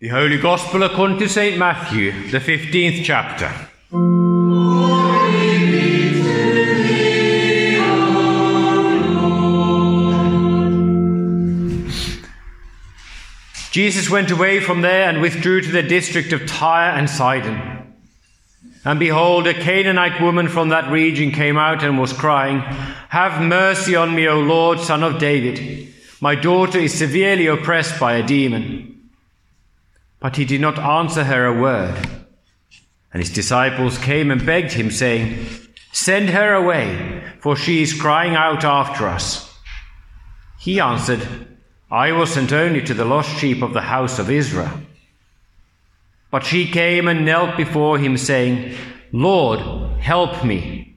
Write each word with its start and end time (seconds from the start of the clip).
The 0.00 0.06
Holy 0.10 0.38
Gospel 0.38 0.84
according 0.84 1.18
to 1.18 1.28
St. 1.28 1.58
Matthew, 1.58 2.12
the 2.30 2.38
15th 2.38 3.02
chapter. 3.02 3.50
Jesus 13.72 14.08
went 14.08 14.30
away 14.30 14.60
from 14.60 14.82
there 14.82 15.08
and 15.08 15.20
withdrew 15.20 15.62
to 15.62 15.72
the 15.72 15.82
district 15.82 16.32
of 16.32 16.46
Tyre 16.46 16.96
and 16.96 17.10
Sidon. 17.10 17.92
And 18.84 19.00
behold, 19.00 19.48
a 19.48 19.54
Canaanite 19.54 20.22
woman 20.22 20.46
from 20.46 20.68
that 20.68 20.92
region 20.92 21.32
came 21.32 21.58
out 21.58 21.82
and 21.82 21.98
was 21.98 22.12
crying, 22.12 22.60
Have 23.08 23.42
mercy 23.42 23.96
on 23.96 24.14
me, 24.14 24.28
O 24.28 24.38
Lord, 24.38 24.78
son 24.78 25.02
of 25.02 25.18
David. 25.18 25.92
My 26.20 26.36
daughter 26.36 26.78
is 26.78 26.94
severely 26.94 27.48
oppressed 27.48 27.98
by 27.98 28.14
a 28.14 28.24
demon. 28.24 28.97
But 30.20 30.36
he 30.36 30.44
did 30.44 30.60
not 30.60 30.78
answer 30.78 31.24
her 31.24 31.46
a 31.46 31.60
word. 31.60 31.96
And 33.12 33.22
his 33.22 33.32
disciples 33.32 33.98
came 33.98 34.30
and 34.30 34.44
begged 34.44 34.72
him, 34.72 34.90
saying, 34.90 35.46
Send 35.92 36.30
her 36.30 36.54
away, 36.54 37.22
for 37.40 37.56
she 37.56 37.82
is 37.82 37.98
crying 37.98 38.34
out 38.34 38.64
after 38.64 39.06
us. 39.06 39.48
He 40.58 40.80
answered, 40.80 41.26
I 41.90 42.12
was 42.12 42.32
sent 42.32 42.52
only 42.52 42.82
to 42.82 42.94
the 42.94 43.04
lost 43.04 43.38
sheep 43.38 43.62
of 43.62 43.72
the 43.72 43.80
house 43.80 44.18
of 44.18 44.30
Israel. 44.30 44.72
But 46.30 46.44
she 46.44 46.70
came 46.70 47.08
and 47.08 47.24
knelt 47.24 47.56
before 47.56 47.98
him, 47.98 48.18
saying, 48.18 48.76
Lord, 49.12 49.60
help 50.00 50.44
me. 50.44 50.96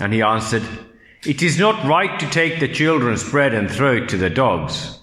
And 0.00 0.12
he 0.12 0.22
answered, 0.22 0.64
It 1.24 1.42
is 1.42 1.58
not 1.58 1.86
right 1.86 2.18
to 2.18 2.30
take 2.30 2.58
the 2.58 2.72
children's 2.72 3.28
bread 3.28 3.54
and 3.54 3.70
throw 3.70 3.96
it 3.96 4.08
to 4.08 4.16
the 4.16 4.30
dogs. 4.30 4.97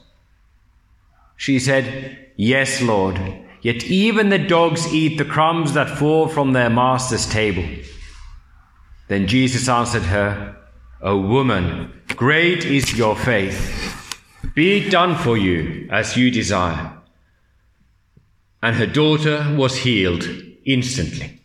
She 1.38 1.60
said, 1.60 2.32
Yes, 2.36 2.82
Lord, 2.82 3.20
yet 3.62 3.84
even 3.86 4.30
the 4.30 4.40
dogs 4.40 4.94
eat 4.94 5.18
the 5.18 5.26
crumbs 5.26 5.74
that 5.74 5.98
fall 5.98 6.28
from 6.28 6.54
their 6.54 6.70
master's 6.70 7.28
table. 7.28 7.66
Then 9.08 9.28
Jesus 9.28 9.70
answered 9.70 10.04
her, 10.04 10.56
O 11.02 11.20
woman, 11.20 11.92
great 12.16 12.66
is 12.66 12.98
your 12.98 13.16
faith. 13.16 14.02
Be 14.56 14.78
it 14.78 14.90
done 14.90 15.16
for 15.16 15.38
you 15.38 15.88
as 15.92 16.18
you 16.18 16.32
desire. 16.32 16.94
And 18.64 18.76
her 18.76 18.88
daughter 18.88 19.56
was 19.58 19.78
healed 19.78 20.24
instantly. 20.66 21.42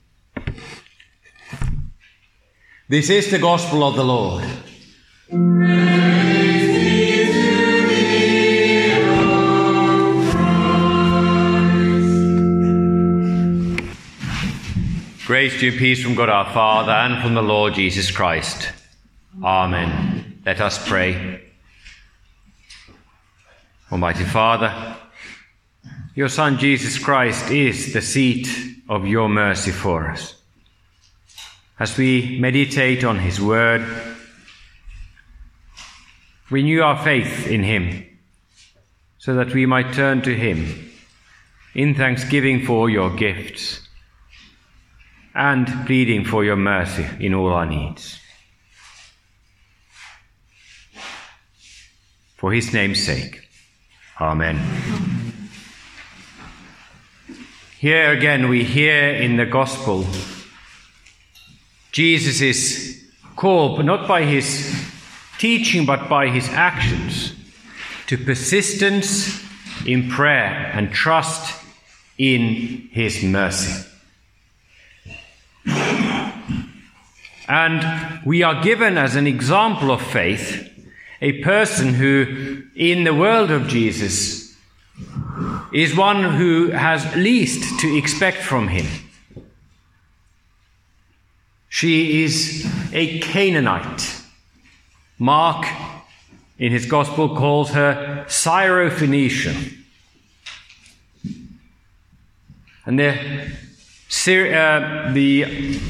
This 2.89 3.11
is 3.11 3.31
the 3.31 3.39
gospel 3.39 3.85
of 3.85 3.97
the 3.97 4.05
Lord. 4.05 4.45
Grace 15.31 15.61
to 15.61 15.67
you 15.67 15.79
peace 15.79 16.03
from 16.03 16.17
God 16.17 16.29
our 16.29 16.53
Father 16.53 16.91
and 16.91 17.23
from 17.23 17.35
the 17.35 17.41
Lord 17.41 17.75
Jesus 17.75 18.11
Christ. 18.11 18.73
Amen. 19.41 20.41
Let 20.45 20.61
us 20.61 20.85
pray. 20.89 21.41
Almighty 23.93 24.25
Father, 24.25 24.97
your 26.17 26.29
Son 26.29 26.59
Jesus 26.59 26.99
Christ 26.99 27.49
is 27.53 27.93
the 27.93 28.03
seat 28.03 28.49
of 28.89 29.07
your 29.07 29.29
mercy 29.29 29.71
for 29.71 30.11
us. 30.11 30.35
As 31.79 31.97
we 31.97 32.37
meditate 32.41 33.05
on 33.05 33.21
his 33.21 33.41
word, 33.41 33.87
renew 36.51 36.83
our 36.83 37.01
faith 37.05 37.47
in 37.47 37.63
him 37.63 38.05
so 39.19 39.35
that 39.35 39.55
we 39.55 39.65
might 39.65 39.95
turn 39.95 40.23
to 40.23 40.35
him 40.35 40.91
in 41.73 41.95
thanksgiving 41.95 42.67
for 42.67 42.91
your 42.91 43.15
gifts 43.15 43.87
and 45.35 45.67
pleading 45.87 46.25
for 46.25 46.45
your 46.45 46.57
mercy 46.57 47.07
in 47.21 47.35
all 47.35 47.53
our 47.53 47.67
needs. 47.67 48.19
For 52.37 52.53
his 52.53 52.73
name's 52.73 53.05
sake. 53.05 53.49
Amen. 54.21 54.59
Here 57.79 58.11
again, 58.13 58.49
we 58.49 58.65
hear 58.65 59.15
in 59.15 59.37
the 59.37 59.47
gospel 59.47 60.05
Jesus 61.93 62.41
is 62.41 63.05
called, 63.37 63.85
not 63.85 64.07
by 64.07 64.25
his 64.25 64.75
teaching, 65.39 65.87
but 65.87 66.09
by 66.09 66.29
his 66.29 66.49
actions, 66.51 67.33
to 68.07 68.19
persistence 68.19 69.43
in 69.87 70.09
prayer 70.11 70.71
and 70.75 70.93
trust 70.93 71.59
in 72.19 72.89
his 72.93 73.23
mercy. 73.23 73.87
And 77.49 78.25
we 78.25 78.43
are 78.43 78.63
given 78.63 78.97
as 78.97 79.17
an 79.17 79.27
example 79.27 79.91
of 79.91 80.01
faith 80.01 80.69
a 81.21 81.43
person 81.43 81.95
who, 81.95 82.63
in 82.75 83.05
the 83.05 83.15
world 83.15 83.51
of 83.51 83.69
Jesus, 83.69 84.57
is 85.73 85.97
one 85.97 86.37
who 86.37 86.71
has 86.71 87.15
least 87.17 87.81
to 87.81 87.97
expect 87.97 88.39
from 88.39 88.69
him. 88.69 88.87
She 91.69 92.25
is 92.25 92.67
a 92.93 93.21
Canaanite. 93.21 94.23
Mark, 95.19 95.67
in 96.59 96.73
his 96.73 96.87
gospel, 96.87 97.37
calls 97.37 97.71
her 97.71 98.25
Syrophoenician. 98.27 99.77
And 102.87 102.99
the, 104.11 104.55
uh, 104.55 105.13
the 105.13 105.81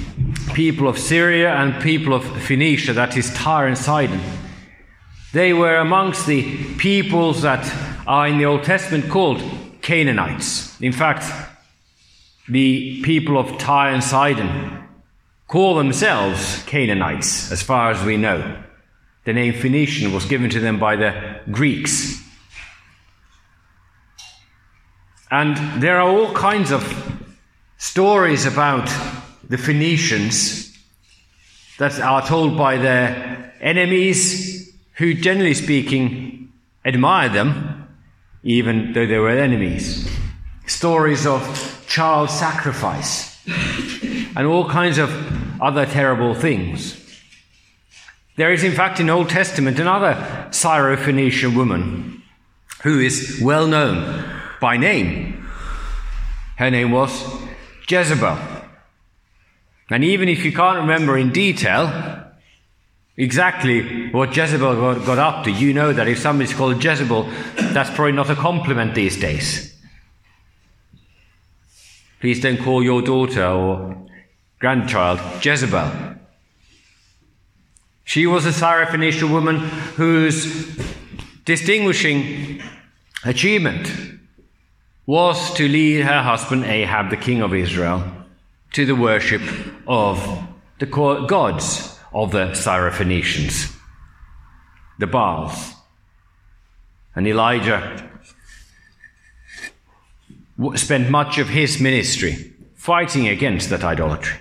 people 0.52 0.88
of 0.88 0.98
Syria 0.98 1.54
and 1.54 1.82
people 1.82 2.12
of 2.12 2.24
Phoenicia, 2.42 2.92
that 2.92 3.16
is 3.16 3.32
Tyre 3.34 3.66
and 3.66 3.78
Sidon, 3.78 4.20
they 5.32 5.52
were 5.52 5.76
amongst 5.76 6.26
the 6.26 6.74
peoples 6.76 7.42
that 7.42 7.64
are 8.06 8.26
in 8.26 8.38
the 8.38 8.44
Old 8.44 8.64
Testament 8.64 9.08
called 9.08 9.42
Canaanites. 9.80 10.80
In 10.80 10.92
fact, 10.92 11.24
the 12.48 13.02
people 13.02 13.38
of 13.38 13.56
Tyre 13.58 13.92
and 13.92 14.02
Sidon 14.02 14.84
call 15.46 15.76
themselves 15.76 16.62
Canaanites, 16.66 17.50
as 17.52 17.62
far 17.62 17.90
as 17.90 18.04
we 18.04 18.16
know. 18.16 18.62
The 19.24 19.32
name 19.32 19.54
Phoenician 19.54 20.12
was 20.12 20.24
given 20.24 20.50
to 20.50 20.60
them 20.60 20.78
by 20.78 20.96
the 20.96 21.40
Greeks. 21.50 22.22
And 25.30 25.56
there 25.80 26.00
are 26.00 26.08
all 26.08 26.32
kinds 26.34 26.72
of 26.72 27.09
stories 27.80 28.44
about 28.44 28.88
the 29.48 29.56
Phoenicians 29.56 30.78
that 31.78 31.98
are 31.98 32.24
told 32.24 32.56
by 32.56 32.76
their 32.76 33.54
enemies, 33.58 34.70
who, 34.96 35.14
generally 35.14 35.54
speaking, 35.54 36.52
admired 36.84 37.32
them, 37.32 37.88
even 38.42 38.92
though 38.92 39.06
they 39.06 39.16
were 39.16 39.30
enemies. 39.30 40.06
Stories 40.66 41.26
of 41.26 41.84
child 41.88 42.28
sacrifice 42.28 43.42
and 44.36 44.46
all 44.46 44.68
kinds 44.68 44.98
of 44.98 45.10
other 45.60 45.86
terrible 45.86 46.34
things. 46.34 46.96
There 48.36 48.52
is, 48.52 48.62
in 48.62 48.72
fact, 48.72 49.00
in 49.00 49.08
Old 49.08 49.30
Testament 49.30 49.78
another 49.78 50.14
Syrophoenician 50.50 51.56
woman 51.56 52.22
who 52.82 53.00
is 53.00 53.40
well 53.42 53.66
known 53.66 54.22
by 54.60 54.76
name. 54.76 55.48
Her 56.56 56.70
name 56.70 56.90
was 56.90 57.39
Jezebel. 57.90 58.38
And 59.90 60.04
even 60.04 60.28
if 60.28 60.44
you 60.44 60.52
can't 60.52 60.78
remember 60.78 61.18
in 61.18 61.32
detail 61.32 62.24
exactly 63.16 64.10
what 64.10 64.34
Jezebel 64.36 64.76
got, 64.76 65.04
got 65.04 65.18
up 65.18 65.44
to, 65.44 65.50
you 65.50 65.74
know 65.74 65.92
that 65.92 66.08
if 66.08 66.18
somebody's 66.18 66.54
called 66.54 66.82
Jezebel, 66.82 67.28
that's 67.72 67.90
probably 67.90 68.12
not 68.12 68.30
a 68.30 68.36
compliment 68.36 68.94
these 68.94 69.18
days. 69.18 69.74
Please 72.20 72.40
don't 72.40 72.58
call 72.58 72.82
your 72.82 73.02
daughter 73.02 73.46
or 73.46 74.06
grandchild 74.58 75.20
Jezebel. 75.44 75.90
She 78.04 78.26
was 78.26 78.44
a 78.44 78.50
Syrophoenician 78.50 79.30
woman 79.30 79.56
whose 79.96 80.76
distinguishing 81.44 82.62
achievement 83.24 84.19
was 85.06 85.54
to 85.54 85.66
lead 85.66 86.02
her 86.02 86.22
husband 86.22 86.64
Ahab, 86.64 87.10
the 87.10 87.16
king 87.16 87.42
of 87.42 87.54
Israel, 87.54 88.04
to 88.72 88.86
the 88.86 88.94
worship 88.94 89.42
of 89.86 90.46
the 90.78 90.86
gods 90.86 91.98
of 92.12 92.32
the 92.32 92.46
Syrophoenicians, 92.52 93.76
the 94.98 95.06
Baals. 95.06 95.74
And 97.14 97.26
Elijah 97.26 98.08
spent 100.74 101.10
much 101.10 101.38
of 101.38 101.48
his 101.48 101.80
ministry 101.80 102.52
fighting 102.74 103.28
against 103.28 103.70
that 103.70 103.82
idolatry. 103.82 104.38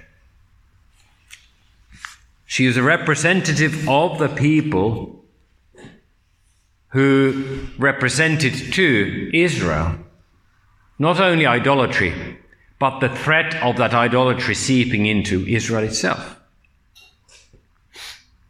She 2.45 2.65
is 2.65 2.77
a 2.77 2.83
representative 2.83 3.87
of 3.87 4.17
the 4.17 4.27
people 4.27 5.23
who 6.89 7.67
represented 7.77 8.73
to 8.73 9.29
Israel 9.33 9.95
not 10.99 11.21
only 11.21 11.45
idolatry, 11.45 12.37
but 12.77 12.99
the 12.99 13.09
threat 13.09 13.55
of 13.63 13.77
that 13.77 13.93
idolatry 13.93 14.53
seeping 14.53 15.05
into 15.05 15.47
Israel 15.47 15.83
itself. 15.83 16.39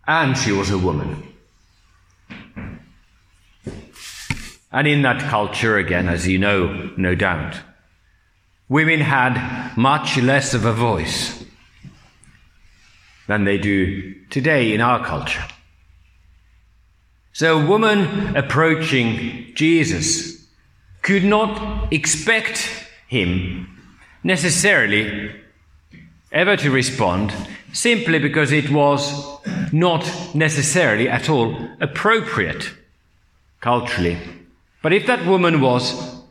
And 0.07 0.35
she 0.35 0.51
was 0.51 0.71
a 0.71 0.77
woman. 0.77 1.23
And 4.71 4.87
in 4.87 5.03
that 5.03 5.21
culture, 5.29 5.77
again, 5.77 6.07
as 6.07 6.27
you 6.27 6.37
know, 6.37 6.91
no 6.97 7.15
doubt, 7.15 7.59
women 8.67 8.99
had 8.99 9.75
much 9.77 10.17
less 10.17 10.53
of 10.53 10.65
a 10.65 10.73
voice 10.73 11.43
than 13.27 13.45
they 13.45 13.57
do 13.57 14.15
today 14.29 14.73
in 14.73 14.81
our 14.81 15.05
culture. 15.05 15.43
So 17.33 17.59
a 17.59 17.65
woman 17.65 18.35
approaching 18.35 19.51
Jesus 19.53 20.38
could 21.01 21.23
not 21.23 21.91
expect 21.93 22.87
him 23.07 23.67
necessarily 24.23 25.31
ever 26.31 26.55
to 26.57 26.69
respond 26.69 27.33
simply 27.73 28.19
because 28.19 28.51
it 28.51 28.69
was 28.69 29.39
not 29.71 30.35
necessarily 30.35 31.07
at 31.07 31.29
all 31.29 31.55
appropriate 31.79 32.71
culturally. 33.61 34.17
But 34.81 34.93
if 34.93 35.07
that 35.07 35.25
woman 35.25 35.61
was 35.61 36.21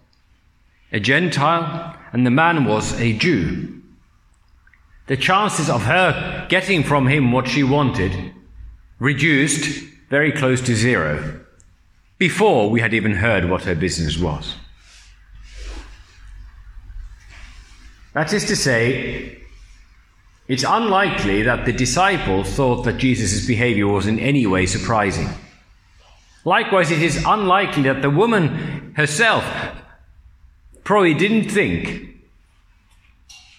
a 0.92 1.00
Gentile 1.00 1.96
and 2.12 2.26
the 2.26 2.30
man 2.30 2.64
was 2.64 2.98
a 3.00 3.12
Jew, 3.12 3.82
the 5.06 5.16
chances 5.16 5.70
of 5.70 5.82
her 5.82 6.46
getting 6.48 6.82
from 6.82 7.08
him 7.08 7.32
what 7.32 7.48
she 7.48 7.62
wanted 7.62 8.32
reduced 8.98 9.84
very 10.10 10.32
close 10.32 10.60
to 10.62 10.74
zero 10.74 11.40
before 12.18 12.68
we 12.68 12.80
had 12.80 12.92
even 12.92 13.12
heard 13.14 13.48
what 13.48 13.62
her 13.62 13.74
business 13.74 14.18
was. 14.18 14.54
That 18.12 18.32
is 18.32 18.44
to 18.46 18.56
say, 18.56 19.40
it's 20.48 20.64
unlikely 20.66 21.42
that 21.42 21.66
the 21.66 21.72
disciples 21.72 22.48
thought 22.52 22.82
that 22.84 22.96
Jesus' 22.96 23.46
behavior 23.46 23.86
was 23.86 24.06
in 24.06 24.18
any 24.18 24.46
way 24.46 24.66
surprising. 24.66 25.28
Likewise, 26.44 26.90
it 26.90 27.02
is 27.02 27.22
unlikely 27.26 27.82
that 27.82 28.02
the 28.02 28.10
woman 28.10 28.94
herself 28.96 29.44
probably 30.82 31.14
didn't 31.14 31.50
think, 31.50 32.16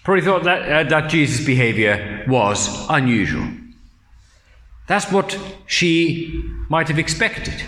probably 0.02 0.24
thought 0.24 0.42
that, 0.42 0.62
uh, 0.68 0.88
that 0.90 1.08
Jesus' 1.08 1.46
behavior 1.46 2.24
was 2.28 2.86
unusual. 2.90 3.48
That's 4.88 5.10
what 5.12 5.38
she 5.66 6.42
might 6.68 6.88
have 6.88 6.98
expected. 6.98 7.62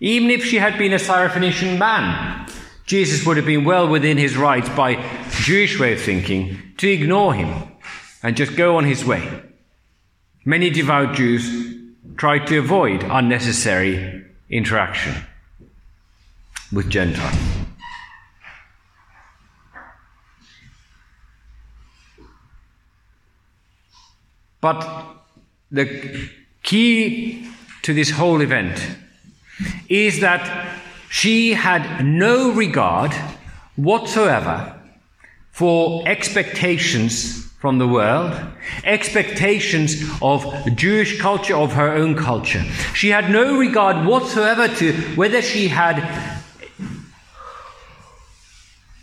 Even 0.00 0.30
if 0.30 0.44
she 0.44 0.56
had 0.56 0.78
been 0.78 0.94
a 0.94 0.96
Syrophoenician 0.96 1.78
man, 1.78 2.48
Jesus 2.86 3.24
would 3.26 3.36
have 3.36 3.46
been 3.46 3.64
well 3.64 3.86
within 3.86 4.16
his 4.16 4.36
rights 4.36 4.68
by 4.70 4.94
Jewish 5.42 5.78
way 5.78 5.92
of 5.92 6.00
thinking 6.00 6.58
to 6.78 6.88
ignore 6.88 7.34
him 7.34 7.70
and 8.22 8.36
just 8.36 8.56
go 8.56 8.76
on 8.76 8.84
his 8.84 9.04
way. 9.04 9.42
Many 10.44 10.70
devout 10.70 11.14
Jews 11.14 11.76
tried 12.16 12.46
to 12.46 12.58
avoid 12.58 13.02
unnecessary 13.04 14.24
interaction 14.48 15.14
with 16.72 16.88
Gentiles. 16.88 17.36
But 24.62 25.24
the 25.70 26.28
key 26.62 27.50
to 27.82 27.94
this 27.94 28.10
whole 28.10 28.40
event 28.40 28.78
is 29.88 30.20
that 30.20 30.78
she 31.08 31.52
had 31.52 32.04
no 32.04 32.52
regard 32.52 33.12
whatsoever 33.76 34.76
for 35.50 36.06
expectations 36.06 37.46
from 37.60 37.78
the 37.78 37.86
world, 37.86 38.32
expectations 38.84 40.02
of 40.22 40.46
Jewish 40.76 41.20
culture, 41.20 41.54
of 41.54 41.74
her 41.74 41.92
own 41.92 42.14
culture. 42.14 42.62
She 42.94 43.10
had 43.10 43.30
no 43.30 43.58
regard 43.58 44.06
whatsoever 44.06 44.66
to 44.76 44.92
whether 45.14 45.42
she 45.42 45.68
had 45.68 45.98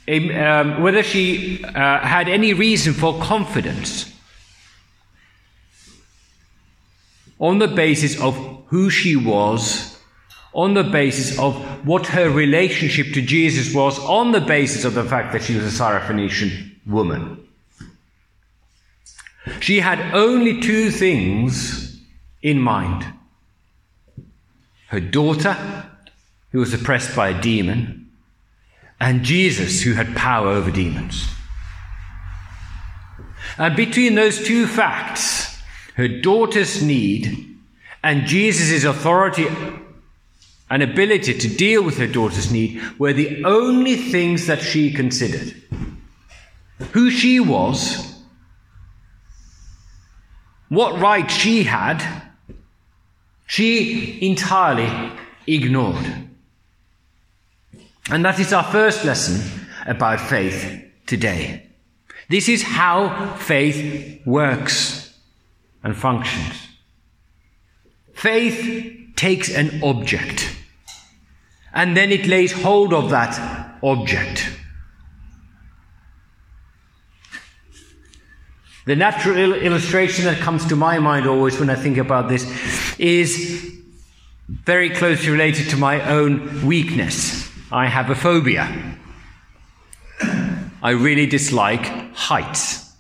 a, 0.08 0.34
um, 0.34 0.82
whether 0.82 1.04
she 1.04 1.64
uh, 1.64 2.00
had 2.00 2.30
any 2.30 2.54
reason 2.54 2.94
for 2.94 3.20
confidence 3.20 4.12
on 7.40 7.60
the 7.60 7.68
basis 7.68 8.20
of 8.20 8.36
who 8.68 8.90
she 8.90 9.16
was, 9.16 9.97
on 10.58 10.74
the 10.74 10.84
basis 10.84 11.38
of 11.38 11.56
what 11.88 12.08
her 12.08 12.32
relationship 12.32 13.14
to 13.14 13.22
Jesus 13.22 13.74
was, 13.76 14.00
on 14.00 14.32
the 14.32 14.42
basis 14.42 14.84
of 14.86 14.96
the 14.96 15.04
fact 15.04 15.32
that 15.32 15.44
she 15.44 15.56
was 15.56 15.64
a 15.64 15.84
Syrophoenician 15.84 16.72
woman. 16.88 17.48
She 19.60 19.80
had 19.80 20.14
only 20.16 20.60
two 20.60 20.90
things 20.90 22.02
in 22.42 22.60
mind 22.60 23.06
her 24.88 25.00
daughter, 25.02 25.56
who 26.52 26.60
was 26.60 26.74
oppressed 26.74 27.14
by 27.14 27.30
a 27.30 27.42
demon, 27.42 28.10
and 29.02 29.24
Jesus, 29.24 29.82
who 29.82 29.94
had 29.94 30.16
power 30.16 30.48
over 30.48 30.72
demons. 30.72 31.28
And 33.58 33.76
between 33.76 34.16
those 34.16 34.42
two 34.46 34.66
facts, 34.66 35.62
her 35.96 36.08
daughter's 36.08 36.82
need 36.82 37.58
and 38.02 38.26
Jesus' 38.26 38.86
authority 38.86 39.48
and 40.70 40.84
ability 40.84 41.34
to 41.38 41.48
deal 41.48 41.84
with 41.84 41.98
her 41.98 42.08
daughter's 42.08 42.52
need 42.52 42.82
were 43.00 43.14
the 43.14 43.44
only 43.46 43.96
things 43.96 44.48
that 44.48 44.62
she 44.62 44.92
considered. 44.92 45.56
Who 46.92 47.10
she 47.10 47.40
was, 47.40 48.22
what 50.70 51.00
right 51.00 51.30
she 51.32 51.64
had, 51.64 52.04
she 53.46 54.20
entirely 54.22 55.12
ignored. 55.48 56.28
And 58.10 58.26
that 58.26 58.40
is 58.40 58.52
our 58.52 58.64
first 58.64 59.06
lesson 59.06 59.68
about 59.86 60.20
faith 60.20 60.84
today. 61.06 61.68
This 62.30 62.50
is 62.50 62.62
how 62.62 63.36
faith 63.36 64.26
works 64.26 65.18
and 65.82 65.96
functions. 65.96 66.68
Faith 68.14 69.16
takes 69.16 69.50
an 69.50 69.82
object 69.84 70.57
and 71.78 71.96
then 71.96 72.12
it 72.12 72.26
lays 72.26 72.52
hold 72.52 72.92
of 72.92 73.12
that 73.12 73.40
object. 73.84 74.50
The 78.88 78.96
natural 78.96 79.54
illustration 79.54 80.26
that 80.26 80.40
comes 80.40 80.66
to 80.66 80.76
my 80.76 80.98
mind 80.98 81.28
always 81.28 81.60
when 81.60 81.70
I 81.70 81.76
think 81.76 81.98
about 81.98 82.30
this 82.30 82.46
is 82.98 83.72
very 84.48 84.90
closely 84.90 85.30
related 85.30 85.70
to 85.70 85.78
my 85.78 86.02
own 86.10 86.66
weakness. 86.66 87.48
I 87.72 87.86
have 87.86 88.10
a 88.10 88.16
phobia. 88.16 88.98
I 90.82 90.92
really 90.92 91.28
dislike 91.28 91.86
heights. 92.16 92.92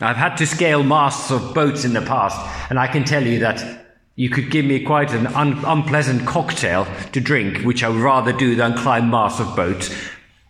I've 0.00 0.16
had 0.16 0.36
to 0.36 0.46
scale 0.46 0.82
masts 0.82 1.30
of 1.30 1.52
boats 1.52 1.84
in 1.84 1.92
the 1.92 2.00
past, 2.00 2.40
and 2.70 2.78
I 2.78 2.86
can 2.86 3.04
tell 3.04 3.22
you 3.22 3.40
that 3.40 3.83
you 4.16 4.30
could 4.30 4.50
give 4.50 4.64
me 4.64 4.84
quite 4.84 5.12
an 5.12 5.26
un- 5.28 5.64
unpleasant 5.64 6.26
cocktail 6.26 6.86
to 7.12 7.20
drink, 7.20 7.64
which 7.64 7.82
I 7.82 7.88
would 7.88 8.00
rather 8.00 8.32
do 8.32 8.54
than 8.54 8.76
climb 8.76 9.10
masts 9.10 9.40
of 9.40 9.56
boats. 9.56 9.94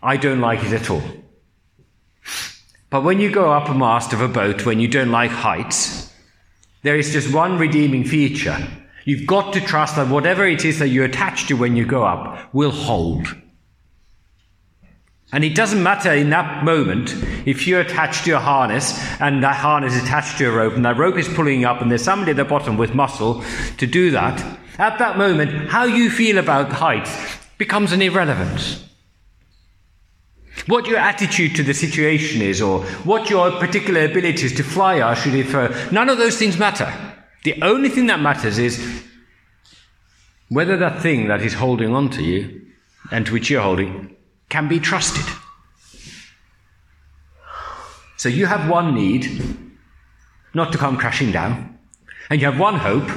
I 0.02 0.16
don't 0.16 0.40
like 0.40 0.62
it 0.64 0.73
at 0.73 0.90
all. 0.90 1.02
But 2.90 3.02
when 3.04 3.21
you 3.21 3.30
go 3.30 3.50
up 3.52 3.68
a 3.68 3.75
mast 3.75 4.12
of 4.12 4.21
a 4.21 4.28
boat 4.28 4.66
when 4.66 4.80
you 4.80 4.88
don't 4.88 5.11
like 5.11 5.30
heights, 5.30 6.12
there 6.83 6.97
is 6.97 7.12
just 7.12 7.35
one 7.35 7.59
redeeming 7.59 8.04
feature. 8.04 8.59
You've 9.04 9.26
got 9.26 9.54
to 9.54 9.61
trust 9.61 9.97
that 9.97 10.09
whatever 10.09 10.47
it 10.47 10.64
is 10.64 10.78
that 10.78 10.88
you 10.88 11.02
attach 11.02 11.47
to 11.47 11.54
when 11.54 11.75
you 11.76 11.87
go 11.87 12.04
up 12.04 12.54
will 12.54 12.71
hold. 12.71 13.35
And 15.34 15.42
it 15.42 15.56
doesn't 15.56 15.82
matter 15.82 16.12
in 16.12 16.30
that 16.30 16.62
moment 16.62 17.12
if 17.44 17.66
you're 17.66 17.80
attached 17.80 18.24
to 18.26 18.30
a 18.36 18.38
harness 18.38 18.96
and 19.20 19.42
that 19.42 19.56
harness 19.56 19.96
is 19.96 20.04
attached 20.04 20.38
to 20.38 20.44
a 20.44 20.52
rope 20.52 20.74
and 20.74 20.84
that 20.84 20.96
rope 20.96 21.16
is 21.18 21.26
pulling 21.26 21.64
up 21.64 21.82
and 21.82 21.90
there's 21.90 22.04
somebody 22.04 22.30
at 22.30 22.36
the 22.36 22.44
bottom 22.44 22.76
with 22.76 22.94
muscle 22.94 23.42
to 23.78 23.86
do 23.88 24.12
that. 24.12 24.40
At 24.78 25.00
that 25.00 25.18
moment, 25.18 25.70
how 25.70 25.86
you 25.86 26.08
feel 26.08 26.38
about 26.38 26.70
height 26.70 27.08
becomes 27.58 27.90
an 27.90 28.00
irrelevance. 28.00 28.84
What 30.68 30.86
your 30.86 30.98
attitude 30.98 31.56
to 31.56 31.64
the 31.64 31.74
situation 31.74 32.40
is, 32.40 32.62
or 32.62 32.84
what 33.02 33.28
your 33.28 33.50
particular 33.58 34.04
abilities 34.04 34.54
to 34.54 34.62
fly 34.62 35.00
are, 35.00 35.16
should 35.16 35.34
infer, 35.34 35.74
none 35.90 36.08
of 36.10 36.18
those 36.18 36.38
things 36.38 36.58
matter. 36.58 36.94
The 37.42 37.60
only 37.60 37.88
thing 37.88 38.06
that 38.06 38.20
matters 38.20 38.58
is 38.58 39.02
whether 40.48 40.76
that 40.76 41.02
thing 41.02 41.26
that 41.26 41.42
is 41.42 41.54
holding 41.54 41.92
on 41.92 42.08
to 42.10 42.22
you 42.22 42.66
and 43.10 43.26
to 43.26 43.32
which 43.32 43.50
you're 43.50 43.62
holding 43.62 44.13
can 44.54 44.68
be 44.68 44.78
trusted. 44.78 45.26
So 48.16 48.28
you 48.28 48.46
have 48.46 48.70
one 48.70 48.94
need, 48.94 49.25
not 50.54 50.70
to 50.70 50.78
come 50.78 50.96
crashing 50.96 51.32
down, 51.32 51.76
and 52.30 52.40
you 52.40 52.46
have 52.49 52.61
one 52.61 52.76
hope, 52.76 53.11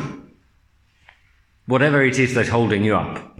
whatever 1.67 2.03
it 2.03 2.17
is 2.17 2.33
that's 2.33 2.49
holding 2.49 2.83
you 2.83 2.95
up. 2.95 3.37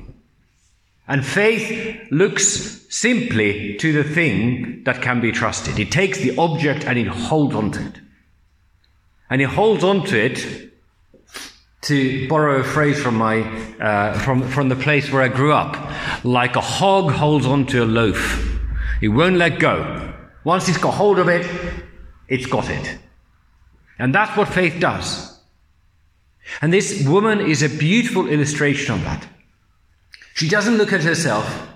And 1.07 1.25
faith 1.25 2.11
looks 2.11 2.85
simply 2.89 3.77
to 3.77 3.91
the 3.91 4.03
thing 4.03 4.83
that 4.83 5.01
can 5.01 5.19
be 5.19 5.31
trusted. 5.31 5.79
It 5.79 5.91
takes 5.91 6.19
the 6.19 6.37
object 6.37 6.85
and 6.85 6.99
it 6.99 7.07
holds 7.07 7.55
on 7.55 7.71
to 7.71 7.81
it. 7.83 7.99
And 9.31 9.41
it 9.41 9.49
holds 9.49 9.83
on 9.83 10.05
to 10.05 10.23
it, 10.23 10.66
to 11.87 12.27
borrow 12.27 12.59
a 12.59 12.63
phrase 12.63 13.01
from, 13.01 13.15
my, 13.15 13.41
uh, 13.79 14.17
from, 14.19 14.47
from 14.49 14.69
the 14.69 14.75
place 14.75 15.11
where 15.11 15.21
I 15.21 15.27
grew 15.27 15.53
up, 15.53 15.75
like 16.23 16.55
a 16.55 16.61
hog 16.61 17.11
holds 17.11 17.45
on 17.45 17.65
to 17.67 17.83
a 17.83 17.85
loaf. 17.85 18.59
he 18.99 19.07
won't 19.07 19.37
let 19.37 19.59
go. 19.59 20.13
Once 20.43 20.67
he's 20.67 20.77
got 20.77 20.93
hold 20.93 21.19
of 21.19 21.27
it, 21.27 21.45
it's 22.27 22.45
got 22.45 22.69
it. 22.69 22.97
And 23.99 24.13
that's 24.13 24.35
what 24.37 24.49
faith 24.49 24.79
does. 24.79 25.39
And 26.61 26.73
this 26.73 27.05
woman 27.07 27.41
is 27.41 27.63
a 27.63 27.69
beautiful 27.69 28.27
illustration 28.27 28.95
of 28.95 29.03
that. 29.03 29.27
She 30.33 30.47
doesn't 30.47 30.77
look 30.77 30.93
at 30.93 31.03
herself. 31.03 31.67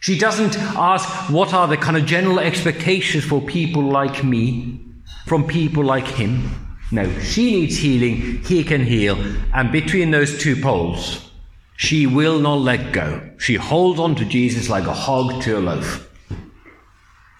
She 0.00 0.18
doesn't 0.18 0.56
ask 0.56 1.30
what 1.30 1.52
are 1.52 1.66
the 1.66 1.76
kind 1.76 1.96
of 1.96 2.06
general 2.06 2.38
expectations 2.38 3.24
for 3.24 3.40
people 3.40 3.82
like 3.82 4.22
me 4.22 4.80
from 5.26 5.46
people 5.46 5.84
like 5.84 6.06
him. 6.06 6.65
No, 6.92 7.18
she 7.20 7.50
needs 7.50 7.76
healing, 7.76 8.42
he 8.44 8.62
can 8.62 8.84
heal, 8.84 9.16
and 9.52 9.72
between 9.72 10.12
those 10.12 10.38
two 10.38 10.54
poles, 10.54 11.30
she 11.76 12.06
will 12.06 12.38
not 12.38 12.60
let 12.60 12.92
go. 12.92 13.28
She 13.38 13.56
holds 13.56 13.98
on 13.98 14.14
to 14.16 14.24
Jesus 14.24 14.68
like 14.68 14.86
a 14.86 14.94
hog 14.94 15.42
to 15.42 15.58
a 15.58 15.60
loaf 15.60 16.08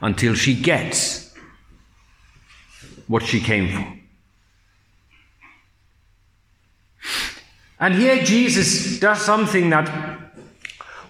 until 0.00 0.34
she 0.34 0.54
gets 0.54 1.34
what 3.06 3.22
she 3.22 3.40
came 3.40 3.72
for. 3.72 3.92
And 7.78 7.94
here 7.94 8.22
Jesus 8.24 8.98
does 8.98 9.20
something 9.20 9.70
that 9.70 10.20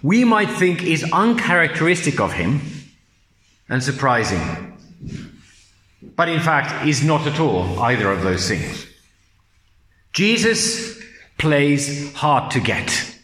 we 0.03 0.23
might 0.23 0.49
think 0.51 0.83
is 0.83 1.03
uncharacteristic 1.11 2.19
of 2.19 2.33
him 2.33 2.61
and 3.69 3.81
surprising, 3.81 4.77
but 6.15 6.29
in 6.29 6.39
fact 6.39 6.87
is 6.87 7.03
not 7.03 7.27
at 7.27 7.39
all 7.39 7.79
either 7.79 8.11
of 8.11 8.21
those 8.21 8.47
things. 8.47 8.85
Jesus 10.13 10.99
plays 11.37 12.13
hard 12.13 12.51
to 12.51 12.59
get. 12.59 13.15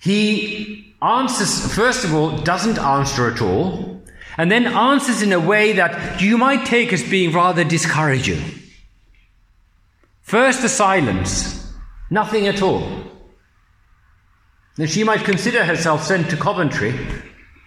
He 0.00 0.94
answers, 1.02 1.74
first 1.74 2.04
of 2.04 2.14
all, 2.14 2.38
doesn't 2.38 2.78
answer 2.78 3.30
at 3.30 3.42
all, 3.42 4.02
and 4.36 4.50
then 4.50 4.66
answers 4.66 5.22
in 5.22 5.32
a 5.32 5.40
way 5.40 5.72
that 5.72 6.20
you 6.20 6.38
might 6.38 6.64
take 6.64 6.92
as 6.92 7.02
being 7.02 7.32
rather 7.32 7.64
discouraging. 7.64 8.42
First, 10.22 10.62
the 10.62 10.68
silence, 10.68 11.72
nothing 12.10 12.46
at 12.46 12.62
all. 12.62 12.86
Then 14.76 14.86
she 14.86 15.02
might 15.02 15.24
consider 15.24 15.64
herself 15.64 16.04
sent 16.04 16.30
to 16.30 16.36
Coventry 16.36 16.94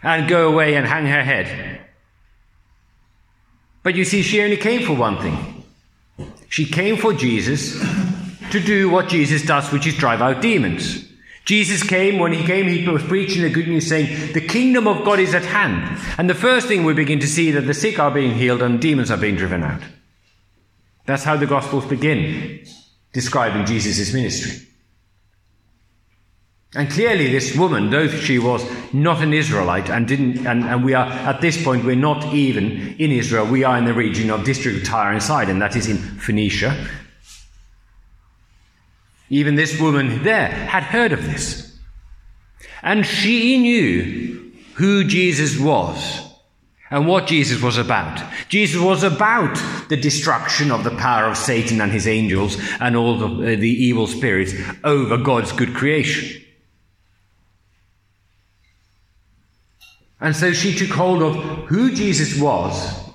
and 0.02 0.30
go 0.30 0.48
away 0.48 0.76
and 0.76 0.88
hang 0.88 1.06
her 1.08 1.24
head. 1.24 1.82
But 3.84 3.96
you 3.96 4.06
see, 4.06 4.22
she 4.22 4.42
only 4.42 4.58
came 4.58 4.86
for 4.86 4.94
one 4.94 5.18
thing. 5.22 5.64
She 6.50 6.66
came 6.66 6.98
for 6.98 7.14
Jesus 7.14 7.80
to 8.52 8.60
do 8.60 8.90
what 8.90 9.10
Jesus 9.10 9.44
does, 9.44 9.72
which 9.72 9.88
is 9.88 9.96
drive 9.96 10.22
out 10.22 10.42
demons. 10.42 11.08
Jesus 11.46 11.82
came, 11.82 12.20
when 12.20 12.34
he 12.34 12.46
came, 12.46 12.68
he 12.68 12.88
was 12.88 13.04
preaching 13.04 13.42
the 13.42 13.50
good 13.50 13.68
news 13.68 13.88
saying, 13.88 14.34
the 14.34 14.46
kingdom 14.46 14.88
of 14.88 15.04
God 15.04 15.20
is 15.20 15.34
at 15.34 15.44
hand. 15.44 16.00
And 16.18 16.30
the 16.30 16.36
first 16.36 16.68
thing 16.68 16.84
we 16.84 16.94
begin 16.94 17.20
to 17.20 17.28
see 17.28 17.52
that 17.52 17.62
the 17.62 17.74
sick 17.74 17.98
are 17.98 18.12
being 18.12 18.36
healed 18.36 18.62
and 18.62 18.80
demons 18.80 19.10
are 19.10 19.18
being 19.18 19.36
driven 19.36 19.64
out. 19.64 19.82
That's 21.08 21.24
how 21.24 21.38
the 21.38 21.48
Gospels 21.48 21.86
begin, 21.86 22.64
describing 23.12 23.66
Jesus' 23.66 24.14
ministry. 24.14 24.68
And 26.74 26.90
clearly, 26.90 27.30
this 27.30 27.56
woman, 27.58 27.90
though 27.90 28.08
she 28.08 28.40
was 28.40 28.66
not 28.94 29.22
an 29.22 29.34
Israelite 29.34 29.90
and 29.90 30.08
didn't, 30.08 30.48
and, 30.48 30.64
and, 30.64 30.86
we 30.86 30.94
are 30.94 31.06
at 31.06 31.42
this 31.42 31.62
point, 31.62 31.84
we're 31.84 31.98
not 31.98 32.34
even 32.34 32.96
in 32.98 33.12
Israel, 33.12 33.46
we 33.46 33.66
are 33.66 33.78
in 33.78 33.84
the 33.84 33.94
region 33.94 34.30
of 34.30 34.46
district 34.46 34.78
of 34.78 34.84
Tyre 34.86 35.12
and 35.12 35.22
Sidon, 35.22 35.60
that 35.60 35.76
is 35.76 35.90
in 35.90 35.98
Phoenicia. 35.98 36.88
Even 39.30 39.56
this 39.56 39.80
woman 39.82 40.24
there 40.24 40.48
had 40.48 40.84
heard 40.84 41.12
of 41.12 41.26
this. 41.26 41.78
And 42.82 43.06
she 43.06 43.60
knew 43.60 44.54
who 44.76 45.04
Jesus 45.04 45.60
was 45.60 46.22
and 46.90 47.06
what 47.06 47.28
Jesus 47.28 47.62
was 47.62 47.78
about. 47.78 48.24
Jesus 48.48 48.82
was 48.82 49.04
about 49.04 49.58
the 49.90 49.98
destruction 49.98 50.72
of 50.72 50.86
the 50.86 50.96
power 50.96 51.26
of 51.26 51.36
Satan 51.36 51.82
and 51.82 51.92
his 51.92 52.08
angels 52.08 52.58
and 52.80 52.96
all 52.96 53.18
the, 53.18 53.28
uh, 53.28 53.56
the 53.58 53.70
evil 53.70 54.08
spirits 54.08 54.54
over 54.86 55.18
God's 55.18 55.52
good 55.52 55.74
creation. 55.74 56.42
And 60.22 60.36
so 60.36 60.54
she 60.54 60.76
took 60.76 60.96
hold 60.96 61.24
of 61.24 61.36
who 61.66 61.94
Jesus 61.94 62.40
was 62.40 63.12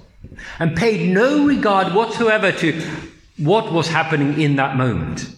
and 0.59 0.77
paid 0.77 1.09
no 1.09 1.47
regard 1.47 1.95
whatsoever 1.95 2.51
to 2.51 2.83
what 3.39 3.73
was 3.73 3.89
happening 3.89 4.41
in 4.41 4.57
that 4.57 4.77
moment. 4.77 5.31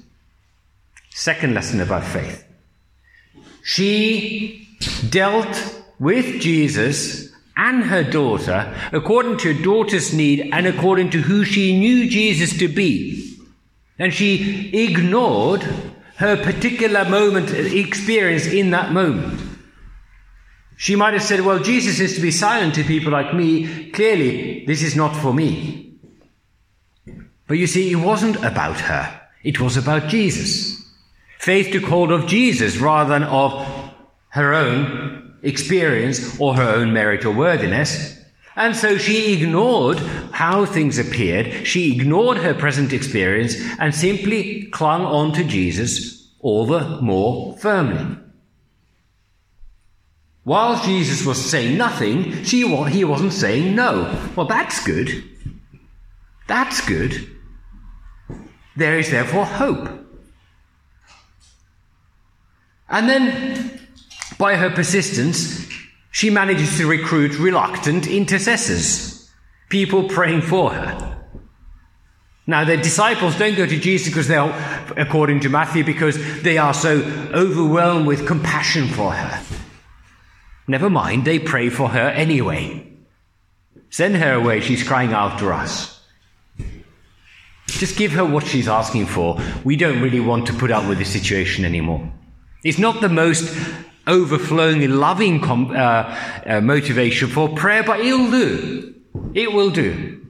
Second 1.11 1.53
lesson 1.53 1.81
about 1.81 2.05
faith. 2.05 2.45
She 3.63 4.67
dealt 5.11 5.83
with 5.99 6.41
Jesus 6.41 7.31
and 7.57 7.85
her 7.85 8.05
daughter 8.05 8.75
according 8.93 9.37
to 9.39 9.53
her 9.53 9.63
daughter's 9.63 10.15
need 10.15 10.49
and 10.53 10.67
according 10.67 11.11
to 11.11 11.21
who 11.21 11.45
she 11.45 11.79
knew 11.79 12.09
Jesus 12.09 12.57
to 12.59 12.69
be. 12.69 13.37
And 13.99 14.15
she 14.15 14.71
ignored 14.73 15.63
her 16.17 16.37
particular 16.37 17.05
moment, 17.05 17.51
experience 17.51 18.47
in 18.47 18.71
that 18.71 18.93
moment. 18.93 19.48
She 20.81 20.95
might 20.95 21.13
have 21.13 21.25
said, 21.25 21.41
Well, 21.41 21.59
Jesus 21.59 21.99
is 21.99 22.15
to 22.15 22.21
be 22.21 22.31
silent 22.31 22.77
to 22.77 22.85
people 22.85 23.11
like 23.11 23.35
me. 23.35 23.91
Clearly, 23.91 24.65
this 24.65 24.81
is 24.81 24.95
not 24.95 25.15
for 25.17 25.35
me. 25.35 25.99
But 27.49 27.59
you 27.59 27.67
see, 27.67 27.91
it 27.91 27.97
wasn't 27.97 28.37
about 28.45 28.79
her, 28.79 29.21
it 29.43 29.61
was 29.61 29.77
about 29.77 30.09
Jesus. 30.09 30.81
Faith 31.41 31.73
took 31.73 31.83
hold 31.83 32.13
of 32.13 32.29
Jesus 32.29 32.77
rather 32.77 33.11
than 33.11 33.25
of 33.25 33.93
her 34.29 34.55
own 34.55 35.37
experience 35.43 36.39
or 36.39 36.55
her 36.55 36.77
own 36.77 36.93
merit 36.93 37.25
or 37.25 37.33
worthiness. 37.33 38.17
And 38.55 38.77
so 38.77 38.99
she 38.99 39.33
ignored 39.33 39.99
how 40.31 40.65
things 40.65 40.97
appeared. 40.97 41.67
She 41.67 41.93
ignored 41.93 42.39
her 42.39 42.55
present 42.55 42.93
experience 42.93 43.57
and 43.81 43.93
simply 43.93 44.67
clung 44.67 45.05
on 45.05 45.33
to 45.33 45.43
Jesus 45.43 46.29
all 46.39 46.67
the 46.67 47.01
more 47.01 47.57
firmly. 47.59 48.17
While 50.49 50.83
Jesus 50.83 51.27
was 51.27 51.39
saying 51.39 51.77
nothing, 51.77 52.43
she, 52.43 52.67
he 52.89 53.05
wasn't 53.05 53.35
saying 53.35 53.75
no. 53.75 54.19
Well, 54.35 54.47
that's 54.47 54.83
good. 54.83 55.23
That's 56.47 56.81
good. 56.89 57.37
There 58.75 58.99
is 58.99 59.11
therefore 59.11 59.45
hope. 59.45 59.91
And 62.89 63.07
then 63.11 63.79
by 64.39 64.57
her 64.57 64.71
persistence, 64.71 65.69
she 66.13 66.31
manages 66.31 66.79
to 66.79 66.87
recruit 66.87 67.39
reluctant 67.39 68.07
intercessors, 68.07 69.31
people 69.69 70.09
praying 70.09 70.41
for 70.41 70.71
her. 70.71 71.27
Now, 72.47 72.65
the 72.65 72.79
disciples 72.79 73.37
don't 73.37 73.55
go 73.55 73.67
to 73.67 73.79
Jesus 73.79 74.09
because 74.09 74.29
they're, 74.29 74.95
according 74.97 75.41
to 75.41 75.51
Matthew, 75.51 75.85
because 75.85 76.17
they 76.41 76.57
are 76.57 76.73
so 76.73 77.03
overwhelmed 77.35 78.07
with 78.07 78.27
compassion 78.27 78.89
for 78.89 79.13
her. 79.13 79.58
Never 80.69 80.91
mind, 80.91 81.25
they 81.25 81.39
pray 81.39 81.71
for 81.71 81.89
her 81.89 82.11
anyway. 82.11 82.87
Send 83.89 84.17
her 84.17 84.35
away, 84.35 84.61
she's 84.61 84.87
crying 84.87 85.13
after 85.13 85.51
us. 85.53 85.99
Just 87.67 87.97
give 87.97 88.13
her 88.13 88.25
what 88.25 88.47
she's 88.47 88.69
asking 88.69 89.07
for. 89.07 89.41
We 89.65 89.77
don't 89.77 90.03
really 90.03 90.21
want 90.21 90.47
to 90.49 90.53
put 90.53 90.71
up 90.71 90.87
with 90.87 90.99
this 90.99 91.11
situation 91.11 91.65
anymore. 91.65 92.13
It's 92.63 92.79
not 92.79 93.01
the 93.01 93.09
most 93.09 93.57
overflowing 94.07 94.91
loving 94.91 95.41
com- 95.41 95.71
uh, 95.71 96.15
uh, 96.47 96.61
motivation 96.61 97.29
for 97.29 97.49
prayer, 97.49 97.83
but 97.83 98.01
it'll 98.01 98.31
do. 98.31 98.95
It 99.35 99.53
will 99.53 99.71
do. 99.71 100.27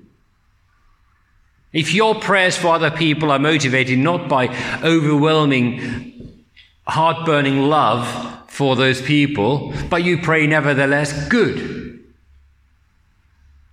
If 1.72 1.94
your 1.94 2.14
prayers 2.14 2.56
for 2.56 2.68
other 2.68 2.90
people 2.90 3.30
are 3.32 3.38
motivated 3.38 3.98
not 3.98 4.28
by 4.28 4.48
overwhelming, 4.84 6.44
heart 6.86 7.26
burning 7.26 7.62
love 7.62 8.37
for 8.58 8.74
those 8.74 9.00
people, 9.00 9.72
but 9.88 10.02
you 10.02 10.18
pray 10.18 10.44
nevertheless, 10.48 11.28
good. 11.28 12.02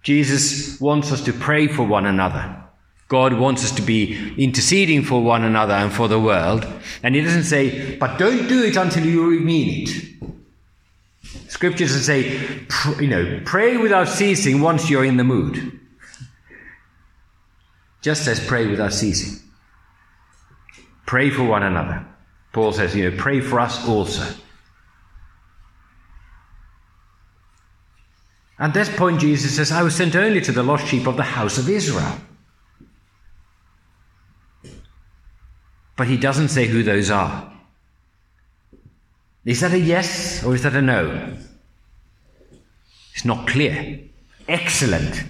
Jesus 0.03 0.79
wants 0.79 1.11
us 1.11 1.21
to 1.21 1.33
pray 1.33 1.67
for 1.67 1.81
one 1.81 2.05
another. 2.05 2.63
God 3.07 3.33
wants 3.33 3.65
us 3.65 3.71
to 3.77 3.81
be 3.81 4.35
interceding 4.37 5.01
for 5.01 5.23
one 5.23 5.43
another 5.43 5.73
and 5.73 5.91
for 5.91 6.07
the 6.07 6.19
world. 6.19 6.67
And 7.01 7.15
He 7.15 7.21
doesn't 7.21 7.45
say, 7.45 7.95
but 7.95 8.19
don't 8.19 8.47
do 8.47 8.63
it 8.63 8.77
until 8.77 9.03
you 9.07 9.39
mean 9.39 9.87
it. 9.87 11.49
Scriptures 11.49 12.05
say, 12.05 12.39
you 12.99 13.07
know, 13.07 13.41
pray 13.43 13.77
without 13.77 14.07
ceasing 14.07 14.61
once 14.61 14.87
you're 14.87 15.03
in 15.03 15.17
the 15.17 15.23
mood. 15.23 15.79
Just 18.03 18.27
as 18.27 18.39
pray 18.39 18.67
without 18.67 18.93
ceasing. 18.93 19.39
Pray 21.07 21.31
for 21.31 21.43
one 21.43 21.63
another. 21.63 22.05
Paul 22.53 22.71
says, 22.71 22.95
you 22.95 23.09
know, 23.09 23.17
pray 23.17 23.39
for 23.39 23.59
us 23.59 23.87
also. 23.87 24.44
At 28.57 28.74
this 28.74 28.89
point, 28.95 29.19
Jesus 29.19 29.55
says, 29.55 29.71
I 29.71 29.83
was 29.83 29.95
sent 29.95 30.15
only 30.15 30.41
to 30.41 30.51
the 30.51 30.63
lost 30.63 30.88
sheep 30.88 31.07
of 31.07 31.17
the 31.17 31.24
house 31.24 31.57
of 31.57 31.69
Israel. 31.69 32.17
But 35.97 36.07
he 36.07 36.17
doesn't 36.17 36.50
say 36.50 36.67
who 36.67 36.83
those 36.83 37.12
are. 37.12 37.51
Is 39.43 39.62
that 39.62 39.74
a 39.74 39.79
yes 39.79 40.43
or 40.43 40.55
is 40.55 40.63
that 40.63 40.74
a 40.74 40.81
no? 40.81 41.33
It's 43.13 43.25
not 43.25 43.47
clear. 43.47 44.00
Excellent. 44.47 45.24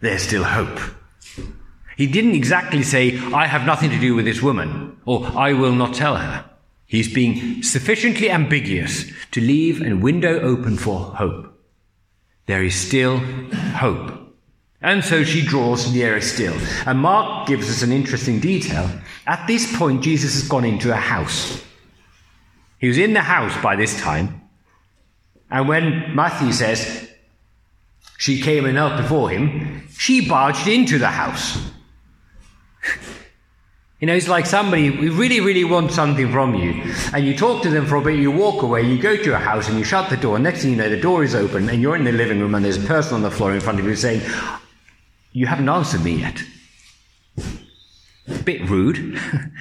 There's 0.00 0.22
still 0.22 0.44
hope. 0.44 0.78
He 1.96 2.06
didn't 2.06 2.34
exactly 2.34 2.82
say, 2.82 3.18
I 3.32 3.46
have 3.46 3.64
nothing 3.64 3.90
to 3.90 4.00
do 4.00 4.14
with 4.14 4.24
this 4.24 4.42
woman, 4.42 5.00
or 5.04 5.26
I 5.26 5.52
will 5.52 5.74
not 5.74 5.94
tell 5.94 6.16
her. 6.16 6.44
He's 6.86 7.12
being 7.12 7.62
sufficiently 7.62 8.30
ambiguous 8.30 9.10
to 9.30 9.40
leave 9.40 9.80
a 9.80 9.94
window 9.94 10.40
open 10.40 10.76
for 10.76 10.98
hope. 10.98 11.53
There 12.46 12.62
is 12.62 12.74
still 12.74 13.18
hope. 13.18 14.20
And 14.80 15.02
so 15.02 15.24
she 15.24 15.40
draws 15.40 15.92
nearer 15.92 16.20
still. 16.20 16.54
And 16.86 16.98
Mark 16.98 17.48
gives 17.48 17.70
us 17.70 17.82
an 17.82 17.90
interesting 17.90 18.38
detail. 18.38 18.90
At 19.26 19.46
this 19.46 19.74
point, 19.78 20.02
Jesus 20.02 20.34
has 20.34 20.46
gone 20.46 20.64
into 20.64 20.92
a 20.92 20.96
house. 20.96 21.64
He 22.78 22.88
was 22.88 22.98
in 22.98 23.14
the 23.14 23.22
house 23.22 23.56
by 23.62 23.76
this 23.76 23.98
time. 23.98 24.42
And 25.50 25.68
when 25.68 26.14
Matthew 26.14 26.52
says 26.52 27.08
she 28.18 28.42
came 28.42 28.66
and 28.66 28.74
knelt 28.74 29.00
before 29.00 29.30
him, 29.30 29.88
she 29.96 30.28
barged 30.28 30.66
into 30.68 30.98
the 30.98 31.08
house. 31.08 31.58
You 34.00 34.08
know, 34.08 34.14
it's 34.14 34.28
like 34.28 34.44
somebody, 34.44 34.90
we 34.90 35.08
really, 35.08 35.40
really 35.40 35.64
want 35.64 35.92
something 35.92 36.30
from 36.30 36.54
you, 36.54 36.82
and 37.14 37.24
you 37.24 37.36
talk 37.36 37.62
to 37.62 37.70
them 37.70 37.86
for 37.86 37.96
a 37.96 38.02
bit, 38.02 38.18
you 38.18 38.30
walk 38.30 38.62
away, 38.62 38.82
you 38.82 39.00
go 39.00 39.16
to 39.16 39.24
your 39.24 39.38
house, 39.38 39.68
and 39.68 39.78
you 39.78 39.84
shut 39.84 40.10
the 40.10 40.16
door, 40.16 40.38
next 40.38 40.62
thing 40.62 40.72
you 40.72 40.76
know, 40.76 40.90
the 40.90 41.00
door 41.00 41.22
is 41.22 41.34
open, 41.34 41.68
and 41.68 41.80
you're 41.80 41.96
in 41.96 42.04
the 42.04 42.12
living 42.12 42.40
room, 42.40 42.54
and 42.54 42.64
there's 42.64 42.82
a 42.82 42.86
person 42.86 43.14
on 43.14 43.22
the 43.22 43.30
floor 43.30 43.54
in 43.54 43.60
front 43.60 43.78
of 43.78 43.86
you 43.86 43.94
saying, 43.94 44.20
You 45.32 45.46
haven't 45.46 45.68
answered 45.68 46.02
me 46.02 46.16
yet. 46.16 46.42
A 48.28 48.42
bit 48.42 48.68
rude. 48.68 49.18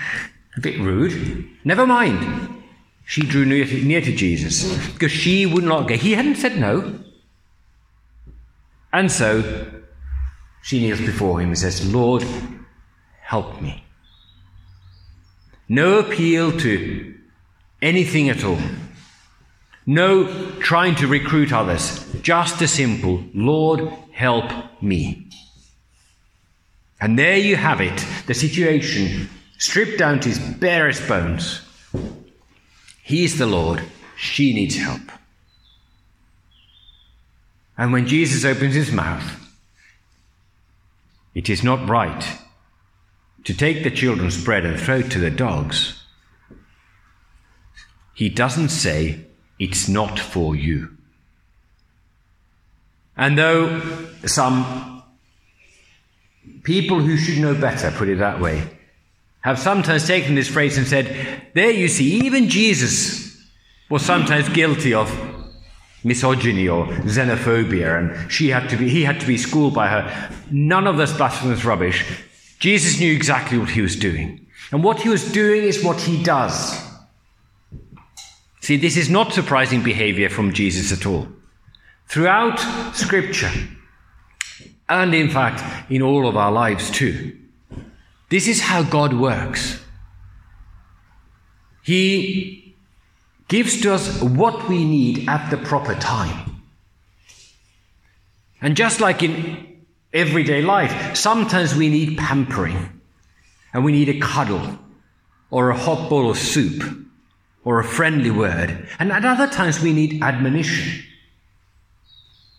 a 0.57 0.61
bit 0.61 0.79
rude. 0.79 1.47
Never 1.63 1.85
mind. 1.85 2.63
She 3.05 3.21
drew 3.21 3.45
near 3.45 3.65
to, 3.65 3.83
near 3.83 4.01
to 4.01 4.15
Jesus 4.15 4.87
because 4.93 5.11
she 5.11 5.45
would 5.45 5.63
not 5.63 5.87
go. 5.87 5.95
He 5.95 6.13
hadn't 6.13 6.35
said 6.35 6.57
no. 6.57 6.99
And 8.91 9.11
so 9.11 9.71
she 10.61 10.79
kneels 10.79 10.99
before 10.99 11.41
him 11.41 11.49
and 11.49 11.57
says, 11.57 11.93
Lord, 11.93 12.23
help 13.21 13.61
me. 13.61 13.82
No 15.69 15.99
appeal 15.99 16.57
to 16.59 17.15
anything 17.81 18.29
at 18.29 18.43
all. 18.43 18.59
No 19.85 20.51
trying 20.59 20.95
to 20.95 21.07
recruit 21.07 21.51
others. 21.51 22.05
Just 22.21 22.61
a 22.61 22.67
simple, 22.67 23.23
Lord, 23.33 23.91
help 24.11 24.51
me. 24.81 25.27
And 27.01 27.19
there 27.19 27.37
you 27.37 27.57
have 27.57 27.81
it, 27.81 28.05
the 28.27 28.33
situation 28.33 29.29
stripped 29.57 29.97
down 29.97 30.19
to 30.21 30.29
his 30.29 30.39
barest 30.39 31.07
bones. 31.07 31.61
He's 33.03 33.37
the 33.37 33.45
Lord. 33.45 33.83
She 34.15 34.53
needs 34.53 34.77
help. 34.77 35.01
And 37.77 37.91
when 37.91 38.07
Jesus 38.07 38.45
opens 38.45 38.75
his 38.75 38.91
mouth, 38.91 39.39
it 41.35 41.49
is 41.49 41.63
not 41.63 41.89
right 41.89 42.23
to 43.43 43.53
take 43.53 43.83
the 43.83 43.91
children's 43.91 44.43
bread 44.43 44.65
and 44.65 44.79
throw 44.79 44.97
it 44.97 45.11
to 45.11 45.19
the 45.19 45.31
dogs, 45.31 46.03
he 48.13 48.29
doesn't 48.29 48.69
say, 48.69 49.25
It's 49.59 49.87
not 49.87 50.19
for 50.19 50.55
you. 50.55 50.97
And 53.17 53.37
though 53.37 53.81
some 54.25 55.03
people 56.63 56.99
who 56.99 57.17
should 57.17 57.39
know 57.39 57.53
better, 57.53 57.91
put 57.91 58.09
it 58.09 58.19
that 58.19 58.39
way, 58.39 58.67
have 59.41 59.59
sometimes 59.59 60.07
taken 60.07 60.35
this 60.35 60.47
phrase 60.47 60.77
and 60.77 60.87
said, 60.87 61.51
There 61.53 61.71
you 61.71 61.87
see, 61.87 62.25
even 62.25 62.49
Jesus 62.49 63.37
was 63.89 64.03
sometimes 64.03 64.47
guilty 64.49 64.93
of 64.93 65.11
misogyny 66.03 66.67
or 66.67 66.87
xenophobia, 66.87 67.99
and 67.99 68.31
she 68.31 68.49
had 68.49 68.69
to 68.69 68.77
be, 68.77 68.89
he 68.89 69.03
had 69.03 69.19
to 69.19 69.27
be 69.27 69.37
schooled 69.37 69.73
by 69.73 69.87
her. 69.87 70.31
None 70.51 70.87
of 70.87 70.97
this 70.97 71.15
blasphemous 71.15 71.65
rubbish. 71.65 72.05
Jesus 72.63 72.97
knew 72.97 73.11
exactly 73.11 73.57
what 73.57 73.71
he 73.71 73.81
was 73.81 73.97
doing. 73.97 74.47
And 74.71 74.85
what 74.85 75.01
he 75.01 75.09
was 75.09 75.29
doing 75.33 75.63
is 75.63 75.83
what 75.83 75.99
he 75.99 76.23
does. 76.23 76.81
See, 78.61 78.77
this 78.77 78.95
is 78.95 79.09
not 79.09 79.33
surprising 79.33 79.83
behavior 79.83 80.29
from 80.29 80.53
Jesus 80.53 80.97
at 80.97 81.05
all. 81.05 81.27
Throughout 82.07 82.59
Scripture, 82.95 83.51
and 84.87 85.13
in 85.13 85.29
fact, 85.29 85.91
in 85.91 86.01
all 86.01 86.25
of 86.25 86.37
our 86.37 86.53
lives 86.53 86.89
too, 86.89 87.37
this 88.29 88.47
is 88.47 88.61
how 88.61 88.81
God 88.81 89.11
works. 89.13 89.83
He 91.83 92.77
gives 93.49 93.81
to 93.81 93.93
us 93.93 94.21
what 94.21 94.69
we 94.69 94.85
need 94.85 95.27
at 95.27 95.49
the 95.49 95.57
proper 95.57 95.95
time. 95.95 96.61
And 98.61 98.77
just 98.77 99.01
like 99.01 99.21
in 99.21 99.72
everyday 100.13 100.61
life. 100.61 101.15
Sometimes 101.15 101.75
we 101.75 101.89
need 101.89 102.17
pampering 102.17 103.01
and 103.73 103.83
we 103.83 103.91
need 103.91 104.09
a 104.09 104.19
cuddle 104.19 104.79
or 105.49 105.69
a 105.69 105.77
hot 105.77 106.09
bowl 106.09 106.29
of 106.29 106.37
soup 106.37 106.83
or 107.63 107.79
a 107.79 107.83
friendly 107.83 108.31
word. 108.31 108.87
And 108.99 109.11
at 109.11 109.25
other 109.25 109.47
times 109.47 109.81
we 109.81 109.93
need 109.93 110.21
admonition 110.21 111.03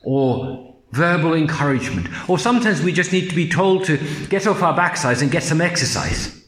or 0.02 0.74
verbal 0.92 1.34
encouragement. 1.34 2.08
Or 2.28 2.38
sometimes 2.38 2.82
we 2.82 2.92
just 2.92 3.12
need 3.12 3.28
to 3.28 3.36
be 3.36 3.48
told 3.48 3.84
to 3.86 3.98
get 4.28 4.46
off 4.46 4.62
our 4.62 4.76
backsides 4.76 5.22
and 5.22 5.30
get 5.30 5.42
some 5.42 5.60
exercise. 5.60 6.40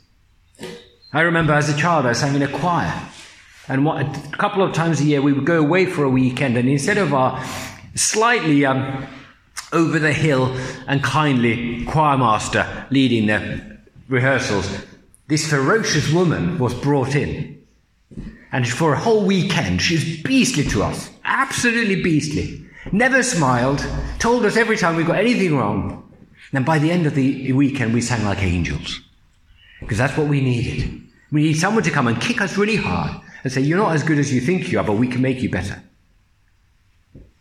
I 1.13 1.23
remember 1.23 1.53
as 1.53 1.69
a 1.69 1.77
child 1.77 2.07
I 2.07 2.13
sang 2.13 2.35
in 2.35 2.43
a 2.43 2.49
choir. 2.49 2.93
And 3.69 3.87
a 3.89 4.37
couple 4.39 4.63
of 4.63 4.73
times 4.73 5.01
a 5.01 5.05
year 5.05 5.21
we 5.21 5.33
would 5.33 5.45
go 5.45 5.59
away 5.59 5.87
for 5.87 6.05
a 6.05 6.09
weekend, 6.09 6.57
and 6.57 6.69
instead 6.69 6.99
of 6.99 7.13
our 7.13 7.45
slightly 7.97 8.65
um, 8.65 9.05
over 9.77 9.99
the 9.99 10.13
hill 10.13 10.57
and 10.89 11.03
kindly 11.03 11.85
choirmaster 11.85 12.91
leading 12.91 13.27
the 13.27 13.79
rehearsals, 14.09 14.85
this 15.29 15.49
ferocious 15.49 16.11
woman 16.13 16.59
was 16.59 16.75
brought 16.75 17.15
in. 17.15 17.63
And 18.53 18.67
for 18.67 18.95
a 18.95 18.99
whole 18.99 19.27
weekend, 19.27 19.83
she 19.83 19.95
was 19.95 20.23
beastly 20.23 20.65
to 20.65 20.83
us. 20.83 21.11
Absolutely 21.25 22.03
beastly. 22.03 22.65
Never 22.93 23.23
smiled, 23.23 23.85
told 24.19 24.47
us 24.47 24.57
every 24.57 24.77
time 24.77 24.97
we 24.97 25.05
got 25.05 25.19
anything 25.19 25.57
wrong. 25.57 26.03
And 26.53 26.65
by 26.65 26.79
the 26.79 26.91
end 26.91 27.07
of 27.07 27.15
the 27.15 27.53
weekend, 27.53 27.93
we 27.93 28.01
sang 28.01 28.25
like 28.25 28.43
angels. 28.43 29.01
Because 29.81 29.99
that's 29.99 30.17
what 30.17 30.29
we 30.29 30.41
needed. 30.41 31.03
We 31.33 31.43
need 31.43 31.55
someone 31.55 31.83
to 31.83 31.91
come 31.91 32.07
and 32.07 32.21
kick 32.21 32.41
us 32.41 32.57
really 32.57 32.77
hard 32.77 33.21
and 33.43 33.53
say, 33.53 33.61
You're 33.61 33.79
not 33.79 33.95
as 33.95 34.05
good 34.05 34.19
as 34.19 34.33
you 34.33 34.41
think 34.41 34.71
you 34.71 34.79
are, 34.79 34.85
but 34.85 34.95
we 34.95 35.09
can 35.09 35.21
make 35.21 35.43
you 35.43 35.51
better. 35.51 35.83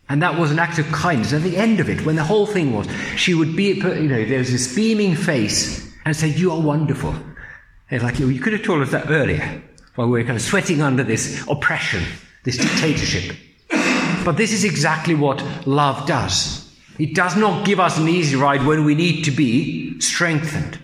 And 0.08 0.22
that 0.22 0.38
was 0.38 0.52
an 0.52 0.58
act 0.58 0.78
of 0.78 0.86
kindness. 0.92 1.32
At 1.32 1.42
the 1.42 1.56
end 1.56 1.80
of 1.80 1.88
it, 1.88 2.06
when 2.06 2.16
the 2.16 2.24
whole 2.24 2.46
thing 2.46 2.72
was, 2.72 2.86
she 3.16 3.34
would 3.34 3.56
be, 3.56 3.74
you 3.74 4.08
know, 4.08 4.24
there 4.24 4.38
was 4.38 4.52
this 4.52 4.72
beaming 4.74 5.16
face 5.16 5.92
and 6.04 6.14
say, 6.14 6.28
You 6.28 6.52
are 6.52 6.60
wonderful. 6.60 7.14
And 7.90 8.02
like, 8.02 8.18
you 8.18 8.40
could 8.40 8.52
have 8.52 8.62
told 8.62 8.82
us 8.82 8.90
that 8.92 9.10
earlier, 9.10 9.62
while 9.94 10.08
we 10.08 10.20
were 10.20 10.24
kind 10.24 10.36
of 10.36 10.42
sweating 10.42 10.82
under 10.82 11.02
this 11.02 11.44
oppression, 11.48 12.02
this 12.44 12.56
dictatorship. 12.56 13.36
But 14.24 14.36
this 14.36 14.52
is 14.52 14.64
exactly 14.64 15.14
what 15.14 15.42
love 15.66 16.06
does. 16.06 16.62
It 16.98 17.14
does 17.14 17.36
not 17.36 17.66
give 17.66 17.78
us 17.78 17.98
an 17.98 18.08
easy 18.08 18.36
ride 18.36 18.64
when 18.64 18.84
we 18.84 18.94
need 18.94 19.24
to 19.24 19.30
be 19.30 20.00
strengthened. 20.00 20.80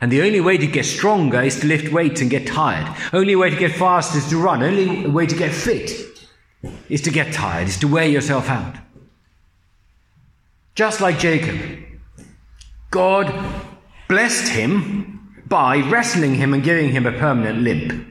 And 0.00 0.12
the 0.12 0.22
only 0.22 0.40
way 0.40 0.56
to 0.56 0.66
get 0.66 0.84
stronger 0.84 1.42
is 1.42 1.58
to 1.60 1.66
lift 1.66 1.92
weights 1.92 2.20
and 2.20 2.30
get 2.30 2.46
tired. 2.46 2.86
Only 3.12 3.34
way 3.34 3.50
to 3.50 3.56
get 3.56 3.72
fast 3.72 4.14
is 4.14 4.28
to 4.30 4.36
run. 4.36 4.62
Only 4.62 5.06
way 5.08 5.26
to 5.26 5.36
get 5.36 5.52
fit 5.52 5.90
is 6.88 7.02
to 7.02 7.10
get 7.10 7.32
tired, 7.32 7.68
is 7.68 7.78
to 7.78 7.88
wear 7.88 8.06
yourself 8.06 8.48
out. 8.48 8.76
Just 10.74 11.00
like 11.00 11.18
Jacob, 11.18 11.58
God 12.90 13.32
blessed 14.08 14.48
him 14.48 15.42
by 15.46 15.78
wrestling 15.78 16.34
him 16.34 16.54
and 16.54 16.62
giving 16.62 16.90
him 16.90 17.06
a 17.06 17.12
permanent 17.12 17.60
limp. 17.60 18.06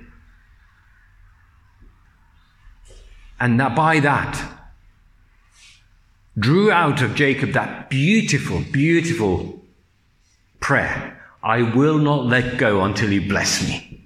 And 3.40 3.60
that 3.60 3.76
by 3.76 4.00
that, 4.00 4.60
drew 6.38 6.72
out 6.72 7.02
of 7.02 7.16
Jacob 7.16 7.52
that 7.52 7.90
beautiful, 7.90 8.64
beautiful 8.72 9.62
prayer 10.60 11.18
I 11.44 11.62
will 11.62 11.98
not 11.98 12.26
let 12.26 12.58
go 12.58 12.84
until 12.84 13.12
you 13.12 13.28
bless 13.28 13.66
me. 13.68 13.97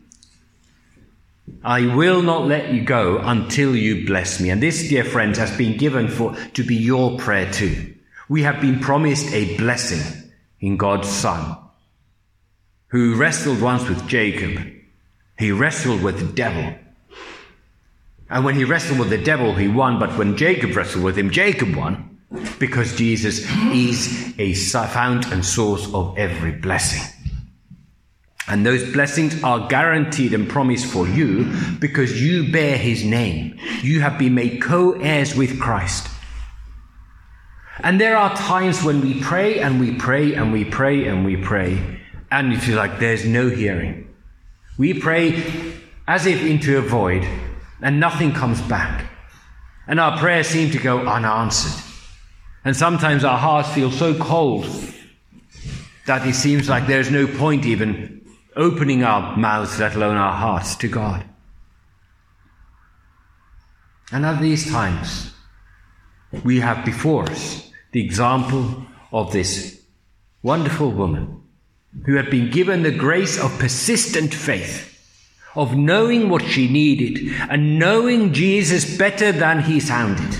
I 1.63 1.95
will 1.95 2.21
not 2.21 2.47
let 2.47 2.73
you 2.73 2.83
go 2.83 3.19
until 3.19 3.75
you 3.75 4.05
bless 4.05 4.39
me. 4.39 4.49
And 4.49 4.61
this, 4.61 4.89
dear 4.89 5.03
friends, 5.03 5.37
has 5.37 5.55
been 5.55 5.77
given 5.77 6.07
for 6.07 6.35
to 6.53 6.63
be 6.63 6.75
your 6.75 7.17
prayer 7.17 7.51
too. 7.51 7.93
We 8.29 8.43
have 8.43 8.61
been 8.61 8.79
promised 8.79 9.31
a 9.33 9.57
blessing 9.57 10.31
in 10.59 10.77
God's 10.77 11.09
Son, 11.09 11.57
who 12.87 13.15
wrestled 13.15 13.61
once 13.61 13.87
with 13.87 14.07
Jacob, 14.07 14.63
He 15.37 15.51
wrestled 15.51 16.01
with 16.01 16.19
the 16.19 16.33
devil. 16.33 16.75
And 18.29 18.45
when 18.45 18.55
he 18.55 18.63
wrestled 18.63 18.99
with 18.99 19.09
the 19.09 19.17
devil, 19.17 19.53
he 19.55 19.67
won. 19.67 19.99
But 19.99 20.17
when 20.17 20.37
Jacob 20.37 20.75
wrestled 20.75 21.03
with 21.03 21.17
him, 21.17 21.31
Jacob 21.31 21.75
won 21.75 22.19
because 22.59 22.95
Jesus 22.95 23.45
is 23.73 24.33
a 24.39 24.53
fount 24.53 25.31
and 25.33 25.45
source 25.45 25.93
of 25.93 26.17
every 26.17 26.53
blessing. 26.53 27.01
And 28.51 28.65
those 28.65 28.91
blessings 28.91 29.41
are 29.45 29.69
guaranteed 29.69 30.33
and 30.33 30.49
promised 30.49 30.85
for 30.85 31.07
you 31.07 31.49
because 31.79 32.21
you 32.21 32.51
bear 32.51 32.77
his 32.77 33.01
name. 33.01 33.57
You 33.81 34.01
have 34.01 34.19
been 34.19 34.35
made 34.35 34.61
co 34.61 34.91
heirs 34.91 35.33
with 35.33 35.57
Christ. 35.57 36.09
And 37.79 37.99
there 37.99 38.17
are 38.17 38.35
times 38.35 38.83
when 38.83 38.99
we 38.99 39.21
pray 39.21 39.59
and 39.59 39.79
we 39.79 39.95
pray 39.95 40.33
and 40.33 40.51
we 40.51 40.65
pray 40.65 41.05
and 41.05 41.23
we 41.23 41.37
pray, 41.37 42.01
and 42.29 42.51
you 42.51 42.59
feel 42.59 42.75
like 42.75 42.99
there's 42.99 43.25
no 43.25 43.47
hearing. 43.47 44.13
We 44.77 44.99
pray 44.99 45.41
as 46.05 46.25
if 46.25 46.43
into 46.43 46.77
a 46.77 46.81
void, 46.81 47.25
and 47.81 48.01
nothing 48.01 48.33
comes 48.33 48.61
back. 48.63 49.09
And 49.87 49.97
our 49.97 50.17
prayers 50.17 50.47
seem 50.47 50.71
to 50.71 50.77
go 50.77 51.07
unanswered. 51.07 51.81
And 52.65 52.75
sometimes 52.75 53.23
our 53.23 53.37
hearts 53.37 53.71
feel 53.71 53.91
so 53.91 54.13
cold 54.13 54.65
that 56.05 56.27
it 56.27 56.35
seems 56.35 56.67
like 56.67 56.85
there's 56.85 57.09
no 57.09 57.27
point 57.27 57.65
even 57.65 58.20
opening 58.55 59.03
our 59.03 59.35
mouths, 59.37 59.79
let 59.79 59.95
alone 59.95 60.17
our 60.17 60.33
hearts, 60.33 60.75
to 60.77 60.87
God. 60.87 61.23
And 64.11 64.25
at 64.25 64.41
these 64.41 64.69
times, 64.69 65.33
we 66.43 66.59
have 66.59 66.85
before 66.85 67.29
us 67.29 67.71
the 67.91 68.03
example 68.03 68.85
of 69.11 69.31
this 69.31 69.81
wonderful 70.43 70.91
woman 70.91 71.41
who 72.05 72.15
had 72.15 72.29
been 72.29 72.49
given 72.49 72.83
the 72.83 72.91
grace 72.91 73.39
of 73.39 73.57
persistent 73.59 74.33
faith, 74.33 74.87
of 75.55 75.75
knowing 75.75 76.29
what 76.29 76.43
she 76.43 76.67
needed 76.69 77.33
and 77.49 77.77
knowing 77.77 78.33
Jesus 78.33 78.97
better 78.97 79.31
than 79.31 79.63
he 79.63 79.79
sounded. 79.79 80.37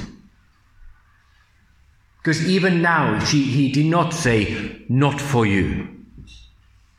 Because 2.17 2.47
even 2.47 2.82
now, 2.82 3.19
she, 3.19 3.43
he 3.43 3.71
did 3.71 3.88
not 3.88 4.13
say, 4.13 4.84
Not 4.88 5.19
for 5.19 5.45
you. 5.45 6.01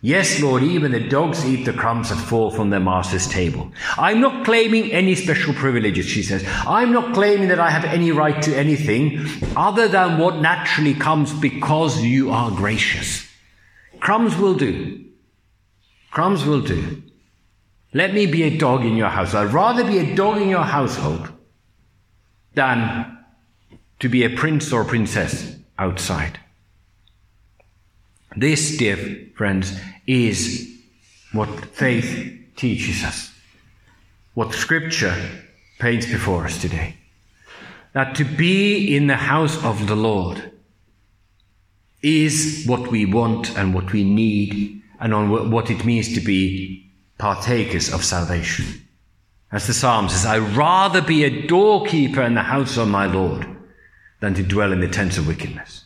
Yes, 0.04 0.40
Lord, 0.40 0.64
even 0.64 0.90
the 0.90 0.98
dogs 0.98 1.44
eat 1.46 1.64
the 1.64 1.72
crumbs 1.72 2.08
that 2.08 2.16
fall 2.16 2.50
from 2.50 2.70
their 2.70 2.80
master's 2.80 3.28
table. 3.28 3.70
I'm 3.96 4.20
not 4.20 4.44
claiming 4.44 4.90
any 4.90 5.14
special 5.14 5.54
privileges, 5.54 6.06
she 6.06 6.24
says. 6.24 6.44
I'm 6.66 6.90
not 6.90 7.14
claiming 7.14 7.46
that 7.50 7.60
I 7.60 7.70
have 7.70 7.84
any 7.84 8.10
right 8.10 8.42
to 8.42 8.52
anything 8.52 9.24
other 9.56 9.86
than 9.86 10.18
what 10.18 10.40
naturally 10.40 10.94
comes 10.94 11.32
because 11.32 12.02
you 12.02 12.32
are 12.32 12.50
gracious. 12.50 13.28
Crumbs 14.00 14.36
will 14.36 14.54
do. 14.54 15.04
Crumbs 16.10 16.44
will 16.44 16.62
do. 16.62 17.00
Let 17.94 18.12
me 18.12 18.26
be 18.26 18.42
a 18.42 18.58
dog 18.58 18.84
in 18.84 18.96
your 18.96 19.08
house. 19.08 19.34
I'd 19.34 19.52
rather 19.52 19.84
be 19.84 19.98
a 19.98 20.16
dog 20.16 20.42
in 20.42 20.48
your 20.48 20.64
household 20.64 21.30
than 22.54 23.18
to 24.00 24.08
be 24.08 24.24
a 24.24 24.30
prince 24.30 24.72
or 24.72 24.84
princess 24.84 25.58
outside. 25.78 26.40
This, 28.34 28.76
dear 28.76 29.28
friends, 29.36 29.78
is 30.06 30.68
what 31.32 31.48
faith 31.66 32.38
teaches 32.56 33.04
us, 33.04 33.30
what 34.34 34.52
Scripture 34.52 35.16
paints 35.78 36.06
before 36.06 36.44
us 36.44 36.60
today. 36.60 36.96
That 37.92 38.14
to 38.16 38.24
be 38.24 38.96
in 38.96 39.06
the 39.06 39.16
house 39.16 39.62
of 39.64 39.86
the 39.86 39.96
Lord 39.96 40.52
is 42.02 42.64
what 42.66 42.90
we 42.90 43.06
want 43.06 43.56
and 43.56 43.74
what 43.74 43.92
we 43.92 44.02
need, 44.02 44.82
and 45.00 45.14
on 45.14 45.50
what 45.50 45.70
it 45.70 45.84
means 45.84 46.14
to 46.14 46.20
be 46.20 46.90
partakers 47.18 47.92
of 47.92 48.04
salvation. 48.04 48.66
As 49.50 49.66
the 49.66 49.74
psalm 49.74 50.08
says, 50.08 50.24
I 50.24 50.38
rather 50.38 51.02
be 51.02 51.24
a 51.24 51.46
doorkeeper 51.46 52.22
in 52.22 52.34
the 52.34 52.42
house 52.42 52.76
of 52.76 52.88
my 52.88 53.06
Lord 53.06 53.46
than 54.20 54.34
to 54.34 54.42
dwell 54.42 54.72
in 54.72 54.80
the 54.80 54.88
tents 54.88 55.18
of 55.18 55.26
wickedness. 55.26 55.84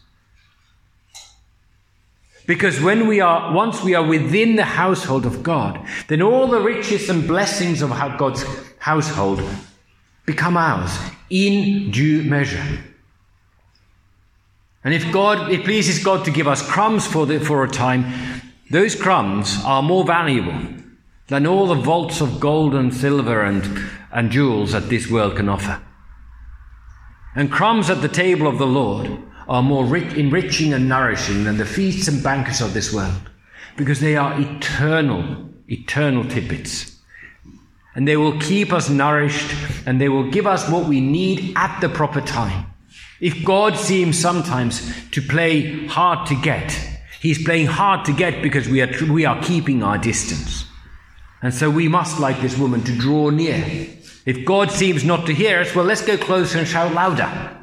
Because 2.47 2.81
when 2.81 3.09
we 3.09 3.21
are, 3.21 3.53
once 3.53 3.83
we 3.83 3.95
are 3.95 4.07
within 4.07 4.57
the 4.57 4.65
household 4.65 5.27
of 5.27 5.43
God, 5.43 5.85
then 6.09 6.23
all 6.23 6.47
the 6.47 6.61
riches 6.61 7.11
and 7.11 7.27
blessings 7.27 7.83
of 7.83 7.91
God's 8.19 8.45
household 8.79 9.43
become 10.25 10.57
ours 10.57 10.97
in 11.29 11.91
due 11.91 12.23
measure. 12.23 12.65
And 14.85 14.95
if 14.95 15.11
God, 15.11 15.51
it 15.51 15.65
pleases 15.65 16.03
God 16.03 16.25
to 16.25 16.31
give 16.31 16.47
us 16.47 16.69
crumbs 16.69 17.07
for, 17.07 17.27
the, 17.27 17.41
for 17.41 17.65
a 17.65 17.69
time, 17.69 18.05
those 18.71 18.95
crumbs 18.95 19.59
are 19.65 19.83
more 19.83 20.05
valuable 20.05 20.57
than 21.27 21.47
all 21.47 21.67
the 21.67 21.75
vaults 21.75 22.21
of 22.21 22.39
gold 22.39 22.75
and 22.75 22.95
silver 22.95 23.43
and, 23.43 23.89
and 24.13 24.31
jewels 24.31 24.71
that 24.73 24.89
this 24.89 25.11
world 25.11 25.37
can 25.37 25.49
offer. 25.49 25.83
And 27.35 27.51
crumbs 27.51 27.91
at 27.91 28.01
the 28.01 28.09
table 28.09 28.47
of 28.47 28.59
the 28.59 28.67
Lord 28.67 29.19
are 29.49 29.63
more 29.63 29.85
rich, 29.85 30.15
enriching 30.15 30.73
and 30.73 30.89
nourishing 30.89 31.45
than 31.45 31.57
the 31.57 31.65
feasts 31.65 32.09
and 32.09 32.23
banquets 32.23 32.61
of 32.61 32.75
this 32.75 32.93
world, 32.93 33.31
because 33.77 34.01
they 34.01 34.17
are 34.17 34.39
eternal, 34.41 35.49
eternal 35.69 36.25
tidbits. 36.25 36.99
And 37.95 38.07
they 38.07 38.17
will 38.17 38.39
keep 38.41 38.73
us 38.73 38.91
nourished 38.91 39.55
and 39.87 40.01
they 40.01 40.09
will 40.09 40.31
give 40.31 40.47
us 40.47 40.69
what 40.69 40.87
we 40.87 41.01
need 41.01 41.55
at 41.57 41.81
the 41.81 41.89
proper 41.89 42.21
time. 42.21 42.67
If 43.21 43.45
God 43.45 43.77
seems 43.77 44.19
sometimes 44.19 44.93
to 45.13 45.23
play 45.23 45.87
hard 45.87 46.27
to 46.29 46.35
get, 46.41 46.79
He's 47.21 47.43
playing 47.43 47.67
hard 47.67 48.05
to 48.05 48.13
get 48.13 48.43
because 48.43 48.69
we 48.69 48.83
are, 48.83 48.91
we 49.11 49.25
are 49.25 49.43
keeping 49.43 49.83
our 49.83 49.97
distance. 49.97 50.67
And 51.43 51.53
so 51.53 51.71
we 51.71 51.89
must, 51.89 52.21
like 52.21 52.41
this 52.41 52.59
woman, 52.59 52.83
to 52.85 52.97
draw 52.97 53.31
near 53.31 53.89
if 54.27 54.45
God 54.45 54.73
seems 54.73 55.05
not 55.05 55.25
to 55.27 55.33
hear 55.33 55.61
us, 55.61 55.73
well, 55.75 55.85
let's 55.85 56.05
go 56.05 56.19
closer 56.19 56.59
and 56.59 56.67
shout 56.67 56.93
louder. 56.93 57.63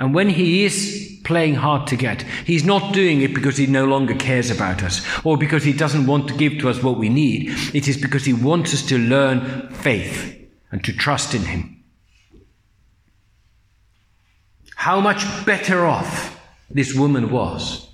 And 0.00 0.14
when 0.14 0.30
He 0.30 0.64
is 0.64 1.20
playing 1.24 1.56
hard 1.56 1.86
to 1.88 1.96
get, 1.96 2.22
He's 2.46 2.64
not 2.64 2.94
doing 2.94 3.20
it 3.20 3.34
because 3.34 3.58
He 3.58 3.66
no 3.66 3.84
longer 3.84 4.14
cares 4.14 4.50
about 4.50 4.82
us 4.82 5.06
or 5.24 5.36
because 5.36 5.62
He 5.62 5.74
doesn't 5.74 6.06
want 6.06 6.26
to 6.28 6.36
give 6.36 6.58
to 6.58 6.70
us 6.70 6.82
what 6.82 6.96
we 6.96 7.10
need. 7.10 7.50
It 7.74 7.86
is 7.86 7.98
because 7.98 8.24
He 8.24 8.32
wants 8.32 8.72
us 8.72 8.82
to 8.86 8.98
learn 8.98 9.68
faith 9.68 10.36
and 10.72 10.82
to 10.84 10.92
trust 10.94 11.34
in 11.34 11.42
Him. 11.42 11.84
How 14.74 15.00
much 15.00 15.22
better 15.44 15.84
off 15.84 16.40
this 16.70 16.94
woman 16.94 17.30
was 17.30 17.86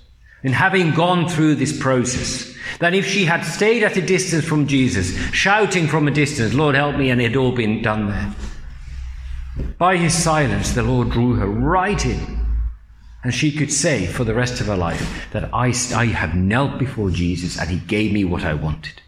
in 0.43 0.53
having 0.53 0.91
gone 0.91 1.27
through 1.27 1.55
this 1.55 1.77
process 1.77 2.55
than 2.79 2.93
if 2.93 3.05
she 3.05 3.25
had 3.25 3.41
stayed 3.41 3.83
at 3.83 3.97
a 3.97 4.01
distance 4.01 4.45
from 4.45 4.65
Jesus, 4.65 5.17
shouting 5.31 5.87
from 5.87 6.07
a 6.07 6.11
distance, 6.11 6.53
Lord, 6.53 6.75
help 6.75 6.95
me, 6.95 7.09
and 7.09 7.19
it 7.19 7.29
had 7.29 7.35
all 7.35 7.51
been 7.51 7.81
done 7.81 8.07
there. 8.07 8.33
By 9.77 9.97
his 9.97 10.13
silence, 10.13 10.71
the 10.71 10.83
Lord 10.83 11.11
drew 11.11 11.35
her 11.35 11.47
right 11.47 12.03
in. 12.05 12.45
And 13.23 13.33
she 13.33 13.51
could 13.51 13.71
say 13.71 14.05
for 14.05 14.23
the 14.23 14.33
rest 14.33 14.61
of 14.61 14.67
her 14.67 14.77
life 14.77 15.27
that 15.33 15.53
I, 15.53 15.73
I 15.93 16.05
have 16.05 16.35
knelt 16.35 16.79
before 16.79 17.09
Jesus 17.09 17.59
and 17.59 17.69
he 17.69 17.77
gave 17.77 18.13
me 18.13 18.23
what 18.23 18.43
I 18.43 18.53
wanted. 18.53 19.01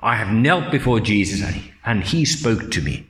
I 0.00 0.16
have 0.16 0.32
knelt 0.32 0.70
before 0.70 1.00
Jesus 1.00 1.42
and 1.42 1.54
he, 1.54 1.72
and 1.84 2.02
he 2.02 2.24
spoke 2.24 2.70
to 2.70 2.80
me. 2.80 3.06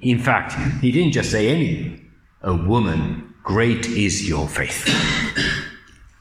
In 0.00 0.18
fact, 0.18 0.54
he 0.80 0.92
didn't 0.92 1.12
just 1.12 1.30
say 1.30 1.48
anything. 1.48 2.10
A 2.42 2.54
woman, 2.54 3.34
great 3.42 3.86
is 3.86 4.28
your 4.28 4.48
faith. 4.48 4.88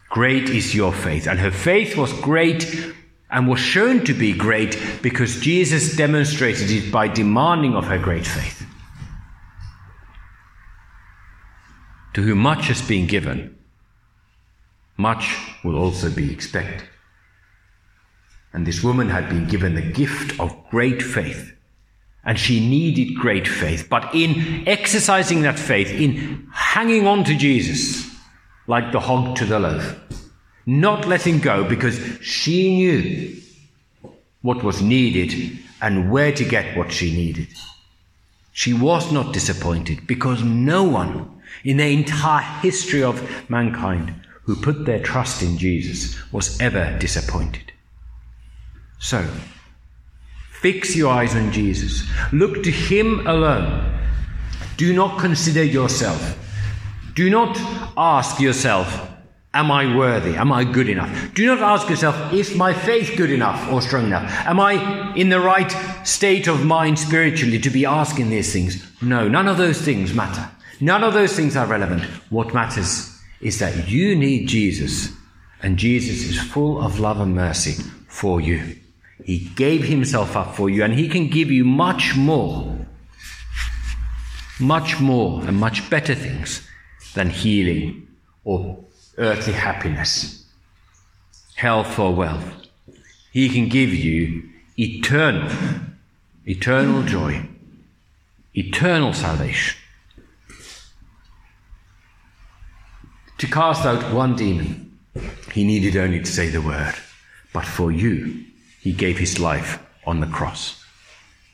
Great 0.10 0.50
is 0.50 0.76
your 0.76 0.94
faith. 0.94 1.28
And 1.28 1.40
her 1.40 1.52
faith 1.52 1.98
was 1.98 2.14
great 2.22 2.94
and 3.30 3.48
was 3.48 3.60
shown 3.60 4.06
to 4.06 4.14
be 4.14 4.32
great 4.32 4.80
because 5.02 5.40
Jesus 5.40 5.96
demonstrated 5.98 6.70
it 6.70 6.92
by 6.92 7.08
demanding 7.08 7.74
of 7.74 7.86
her 7.86 7.98
great 7.98 8.26
faith. 8.26 8.66
To 12.14 12.22
whom 12.22 12.40
much 12.40 12.68
has 12.68 12.82
been 12.82 13.08
given, 13.08 13.58
much 14.98 15.36
will 15.64 15.76
also 15.76 16.10
be 16.10 16.32
expected. 16.32 16.88
And 18.54 18.68
this 18.68 18.84
woman 18.84 19.10
had 19.10 19.30
been 19.30 19.48
given 19.48 19.74
the 19.74 19.82
gift 19.82 20.40
of 20.40 20.56
great 20.70 21.02
faith. 21.02 21.54
And 22.24 22.40
she 22.40 22.60
needed 22.60 23.16
great 23.18 23.48
faith. 23.48 23.88
But 23.90 24.14
in 24.14 24.68
exercising 24.68 25.42
that 25.42 25.60
faith, 25.60 25.90
in 25.90 26.48
hanging 26.54 27.08
on 27.08 27.24
to 27.26 27.36
Jesus, 27.36 28.10
like 28.68 28.92
the 28.92 29.00
hog 29.00 29.36
to 29.38 29.46
the 29.46 29.60
loaf, 29.60 30.00
not 30.66 31.08
letting 31.08 31.40
go 31.40 31.68
because 31.68 32.00
she 32.22 32.76
knew 32.76 33.36
what 34.42 34.64
was 34.64 34.82
needed 34.82 35.60
and 35.82 36.12
where 36.12 36.32
to 36.32 36.46
get 36.46 36.78
what 36.78 36.92
she 36.92 37.12
needed. 37.12 37.48
She 38.54 38.74
was 38.74 39.12
not 39.12 39.34
disappointed 39.34 40.06
because 40.08 40.44
no 40.44 40.84
one 40.84 41.33
in 41.64 41.78
the 41.78 41.88
entire 41.88 42.44
history 42.62 43.04
of 43.04 43.50
mankind 43.50 44.14
who 44.44 44.56
put 44.56 44.86
their 44.86 45.02
trust 45.02 45.42
in 45.42 45.58
Jesus 45.58 46.20
was 46.32 46.60
ever 46.60 46.98
disappointed. 47.00 47.72
So, 49.00 49.26
fix 50.52 50.96
your 50.96 51.14
eyes 51.14 51.36
on 51.36 51.52
Jesus. 51.52 52.08
Look 52.32 52.64
to 52.64 52.72
Him 52.72 53.26
alone. 53.28 54.00
Do 54.78 54.94
not 54.94 55.20
consider 55.20 55.64
yourself. 55.64 56.40
Do 57.16 57.30
not 57.30 57.58
ask 57.96 58.40
yourself, 58.40 59.10
Am 59.56 59.70
I 59.70 59.96
worthy? 59.96 60.36
Am 60.36 60.52
I 60.52 60.64
good 60.64 60.90
enough? 60.90 61.34
Do 61.36 61.46
not 61.46 61.60
ask 61.60 61.88
yourself, 61.88 62.34
is 62.34 62.56
my 62.56 62.74
faith 62.74 63.14
good 63.16 63.30
enough 63.30 63.72
or 63.72 63.84
strong 63.84 64.08
enough? 64.08 64.24
Am 64.48 64.60
I 64.60 65.14
in 65.14 65.30
the 65.30 65.40
right 65.40 65.72
state 66.04 66.48
of 66.48 66.66
mind 66.66 66.98
spiritually 66.98 67.60
to 67.60 67.70
be 67.70 67.86
asking 67.86 68.32
these 68.32 68.52
things? 68.52 68.84
No, 69.00 69.28
none 69.28 69.48
of 69.48 69.58
those 69.58 69.80
things 69.80 70.12
matter. 70.12 70.50
None 70.84 71.06
of 71.06 71.14
those 71.14 71.34
things 71.34 71.56
are 71.56 71.66
relevant. 71.66 72.04
What 72.30 72.54
matters 72.54 73.18
is 73.40 73.58
that 73.60 73.88
you 73.88 74.18
need 74.18 74.50
Jesus, 74.50 75.14
and 75.62 75.78
Jesus 75.78 76.30
is 76.30 76.42
full 76.42 76.82
of 76.86 77.00
love 77.00 77.22
and 77.22 77.34
mercy 77.34 77.82
for 78.10 78.42
you. 78.42 78.76
He 79.24 79.50
gave 79.56 79.86
himself 79.86 80.36
up 80.36 80.58
for 80.58 80.70
you, 80.70 80.84
and 80.84 80.94
he 80.94 81.08
can 81.08 81.30
give 81.30 81.50
you 81.50 81.64
much 81.64 82.18
more, 82.18 82.86
much 84.60 85.00
more, 85.00 85.42
and 85.48 85.56
much 85.56 85.90
better 85.90 86.14
things 86.14 86.68
than 87.14 87.30
healing 87.30 88.06
or 88.44 88.84
earthly 89.18 89.54
happiness, 89.54 90.44
health 91.56 91.98
or 91.98 92.14
wealth. 92.14 92.68
He 93.32 93.48
can 93.48 93.70
give 93.70 93.94
you 93.94 94.50
eternal, 94.78 95.50
eternal 96.46 97.04
joy, 97.04 97.48
eternal 98.54 99.14
salvation. 99.14 99.80
To 103.44 103.50
cast 103.50 103.86
out 103.86 104.14
one 104.14 104.38
demon, 104.38 104.98
he 105.52 105.66
needed 105.66 105.98
only 105.98 106.20
to 106.20 106.26
say 106.26 106.48
the 106.48 106.62
word. 106.62 106.94
But 107.52 107.66
for 107.66 107.92
you, 107.92 108.46
he 108.80 108.94
gave 108.94 109.18
his 109.18 109.38
life 109.38 109.84
on 110.06 110.22
the 110.22 110.28
cross. 110.28 110.82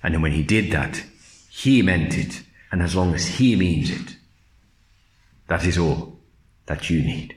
And 0.03 0.21
when 0.21 0.31
he 0.31 0.43
did 0.43 0.71
that, 0.71 1.03
he 1.49 1.81
meant 1.81 2.15
it. 2.15 2.43
And 2.71 2.83
as 2.83 2.95
long 2.95 3.15
as 3.15 3.25
he 3.25 3.55
means 3.55 3.89
it, 3.89 4.17
that 5.47 5.65
is 5.65 5.79
all 5.79 6.19
that 6.67 6.91
you 6.91 7.01
need. 7.01 7.35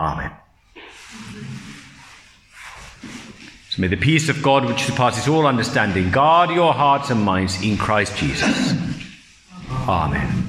Amen. 0.00 0.32
So 3.70 3.80
may 3.80 3.86
the 3.86 3.96
peace 3.96 4.28
of 4.28 4.42
God, 4.42 4.64
which 4.64 4.82
surpasses 4.82 5.28
all 5.28 5.46
understanding, 5.46 6.10
guard 6.10 6.50
your 6.50 6.74
hearts 6.74 7.10
and 7.10 7.22
minds 7.22 7.62
in 7.62 7.76
Christ 7.76 8.16
Jesus. 8.16 8.74
Amen. 9.88 10.41